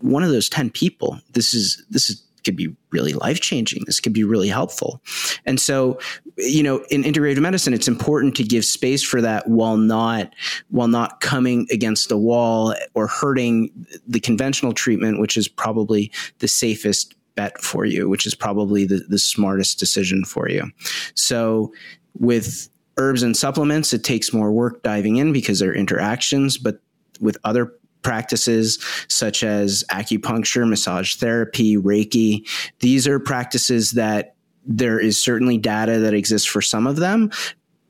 one 0.00 0.22
of 0.22 0.30
those 0.30 0.48
10 0.48 0.70
people, 0.70 1.18
this 1.32 1.54
is, 1.54 1.84
this 1.90 2.10
is, 2.10 2.22
could 2.44 2.56
be 2.56 2.76
really 2.90 3.14
life 3.14 3.40
changing. 3.40 3.82
This 3.86 4.00
could 4.00 4.12
be 4.12 4.22
really 4.22 4.48
helpful. 4.48 5.00
And 5.46 5.58
so, 5.58 5.98
you 6.36 6.62
know, 6.62 6.84
in 6.90 7.02
integrative 7.02 7.40
medicine, 7.40 7.72
it's 7.72 7.88
important 7.88 8.36
to 8.36 8.44
give 8.44 8.66
space 8.66 9.02
for 9.02 9.22
that 9.22 9.48
while 9.48 9.78
not, 9.78 10.34
while 10.68 10.88
not 10.88 11.20
coming 11.20 11.66
against 11.70 12.10
the 12.10 12.18
wall 12.18 12.74
or 12.92 13.06
hurting 13.06 13.70
the 14.06 14.20
conventional 14.20 14.74
treatment, 14.74 15.20
which 15.20 15.38
is 15.38 15.48
probably 15.48 16.12
the 16.40 16.48
safest 16.48 17.14
bet 17.34 17.60
for 17.60 17.84
you, 17.84 18.08
which 18.08 18.26
is 18.26 18.34
probably 18.34 18.84
the, 18.84 19.04
the 19.08 19.18
smartest 19.18 19.78
decision 19.78 20.24
for 20.24 20.48
you. 20.48 20.70
So 21.14 21.72
with 22.18 22.68
herbs 22.96 23.22
and 23.22 23.36
supplements, 23.36 23.92
it 23.92 24.04
takes 24.04 24.32
more 24.32 24.52
work 24.52 24.82
diving 24.82 25.16
in 25.16 25.32
because 25.32 25.58
there 25.58 25.70
are 25.70 25.74
interactions, 25.74 26.58
but 26.58 26.80
with 27.20 27.36
other 27.44 27.74
practices 28.02 28.78
such 29.08 29.42
as 29.42 29.84
acupuncture, 29.90 30.68
massage 30.68 31.16
therapy, 31.16 31.76
Reiki, 31.76 32.48
these 32.80 33.08
are 33.08 33.18
practices 33.18 33.92
that 33.92 34.36
there 34.66 35.00
is 35.00 35.22
certainly 35.22 35.58
data 35.58 35.98
that 35.98 36.14
exists 36.14 36.46
for 36.46 36.62
some 36.62 36.86
of 36.86 36.96
them, 36.96 37.30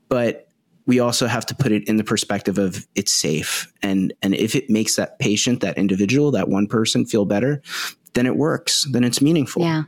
but 0.09 0.47
we 0.87 0.99
also 0.99 1.27
have 1.27 1.45
to 1.47 1.55
put 1.55 1.71
it 1.71 1.87
in 1.87 1.97
the 1.97 2.03
perspective 2.03 2.57
of 2.57 2.85
it's 2.95 3.11
safe. 3.11 3.71
And 3.81 4.13
and 4.21 4.35
if 4.35 4.55
it 4.55 4.69
makes 4.69 4.95
that 4.95 5.19
patient 5.19 5.61
that 5.61 5.77
individual 5.77 6.31
that 6.31 6.49
one 6.49 6.67
person 6.67 7.05
feel 7.05 7.25
better 7.25 7.61
then 8.15 8.25
it 8.25 8.35
works, 8.35 8.85
then 8.91 9.03
it's 9.03 9.21
meaningful. 9.21 9.61
Yeah. 9.61 9.83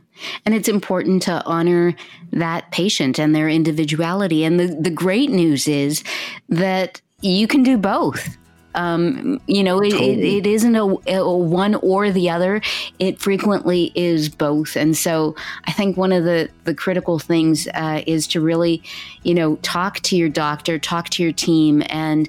And 0.46 0.54
it's 0.54 0.68
important 0.68 1.22
to 1.22 1.42
honor 1.44 1.94
that 2.32 2.70
patient 2.70 3.18
and 3.18 3.34
their 3.34 3.48
individuality. 3.48 4.44
And 4.44 4.60
the, 4.60 4.66
the 4.66 4.90
great 4.90 5.30
news 5.30 5.66
is 5.66 6.04
that 6.48 7.00
you 7.20 7.48
can 7.48 7.62
do 7.62 7.76
both. 7.76 8.36
Um, 8.74 9.40
you 9.46 9.64
know, 9.64 9.80
it, 9.82 9.94
it, 9.94 10.18
it 10.20 10.46
isn't 10.46 10.76
a, 10.76 10.84
a, 11.08 11.36
one 11.36 11.74
or 11.76 12.12
the 12.12 12.30
other. 12.30 12.60
It 13.00 13.18
frequently 13.18 13.90
is 13.96 14.28
both. 14.28 14.76
And 14.76 14.96
so 14.96 15.34
I 15.64 15.72
think 15.72 15.96
one 15.96 16.12
of 16.12 16.22
the, 16.22 16.48
the 16.62 16.74
critical 16.74 17.18
things 17.18 17.66
uh, 17.74 18.02
is 18.06 18.28
to 18.28 18.40
really, 18.40 18.82
you 19.24 19.34
know, 19.34 19.56
talk 19.56 20.00
to 20.00 20.16
your 20.16 20.28
doctor, 20.28 20.78
talk 20.78 21.08
to 21.10 21.24
your 21.24 21.32
team, 21.32 21.82
and 21.88 22.28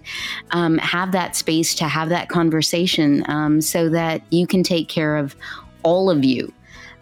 um, 0.51 0.79
have 0.79 1.11
that 1.11 1.35
space 1.35 1.75
to 1.75 1.85
have 1.87 2.09
that 2.09 2.29
conversation 2.29 3.29
um, 3.29 3.61
so 3.61 3.89
that 3.89 4.23
you 4.31 4.47
can 4.47 4.63
take 4.63 4.87
care 4.87 5.17
of 5.17 5.35
all 5.83 6.09
of 6.09 6.23
you. 6.23 6.53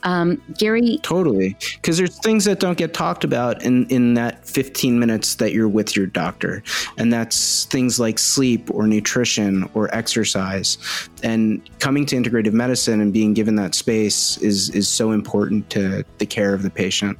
Um, 0.03 0.41
Gary? 0.57 0.99
Totally. 1.03 1.57
Because 1.75 1.97
there's 1.97 2.17
things 2.19 2.45
that 2.45 2.59
don't 2.59 2.77
get 2.77 2.93
talked 2.93 3.23
about 3.23 3.61
in, 3.63 3.85
in 3.87 4.13
that 4.13 4.45
15 4.45 4.99
minutes 4.99 5.35
that 5.35 5.53
you're 5.53 5.67
with 5.67 5.95
your 5.95 6.05
doctor. 6.05 6.63
And 6.97 7.11
that's 7.11 7.65
things 7.65 7.99
like 7.99 8.19
sleep 8.19 8.69
or 8.73 8.87
nutrition 8.87 9.69
or 9.73 9.93
exercise. 9.93 10.77
And 11.23 11.67
coming 11.79 12.05
to 12.07 12.15
integrative 12.15 12.53
medicine 12.53 13.01
and 13.01 13.11
being 13.11 13.33
given 13.33 13.55
that 13.55 13.75
space 13.75 14.37
is, 14.37 14.69
is 14.69 14.87
so 14.87 15.11
important 15.11 15.69
to 15.71 16.05
the 16.19 16.25
care 16.25 16.53
of 16.53 16.63
the 16.63 16.69
patient. 16.69 17.17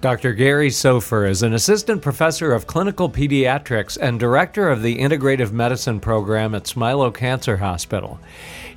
Dr. 0.00 0.34
Gary 0.34 0.68
Soffer 0.68 1.24
is 1.24 1.42
an 1.42 1.54
assistant 1.54 2.02
professor 2.02 2.52
of 2.52 2.66
clinical 2.66 3.08
pediatrics 3.08 3.96
and 3.98 4.20
director 4.20 4.68
of 4.68 4.82
the 4.82 4.98
integrative 4.98 5.50
medicine 5.50 5.98
program 5.98 6.54
at 6.54 6.64
Smilow 6.64 7.12
Cancer 7.14 7.56
Hospital. 7.56 8.20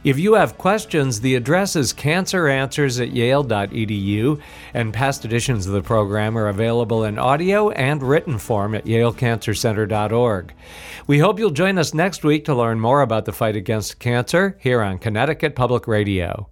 If 0.07 0.17
you 0.17 0.35
have 0.35 0.57
questions, 0.57 1.19
the 1.19 1.35
address 1.35 1.75
is 1.75 1.91
canceranswers 1.91 3.01
at 3.01 3.11
yale.edu, 3.11 4.39
and 4.73 4.93
past 4.93 5.25
editions 5.25 5.67
of 5.67 5.73
the 5.73 5.81
program 5.81 6.37
are 6.37 6.47
available 6.47 7.03
in 7.03 7.19
audio 7.19 7.71
and 7.71 8.01
written 8.01 8.37
form 8.37 8.73
at 8.73 8.85
yalecancercenter.org. 8.85 10.53
We 11.07 11.19
hope 11.19 11.39
you'll 11.39 11.49
join 11.49 11.77
us 11.77 11.93
next 11.93 12.23
week 12.23 12.45
to 12.45 12.55
learn 12.55 12.79
more 12.79 13.01
about 13.01 13.25
the 13.25 13.33
fight 13.33 13.57
against 13.57 13.99
cancer 13.99 14.57
here 14.61 14.81
on 14.81 14.97
Connecticut 14.97 15.57
Public 15.57 15.89
Radio. 15.89 16.47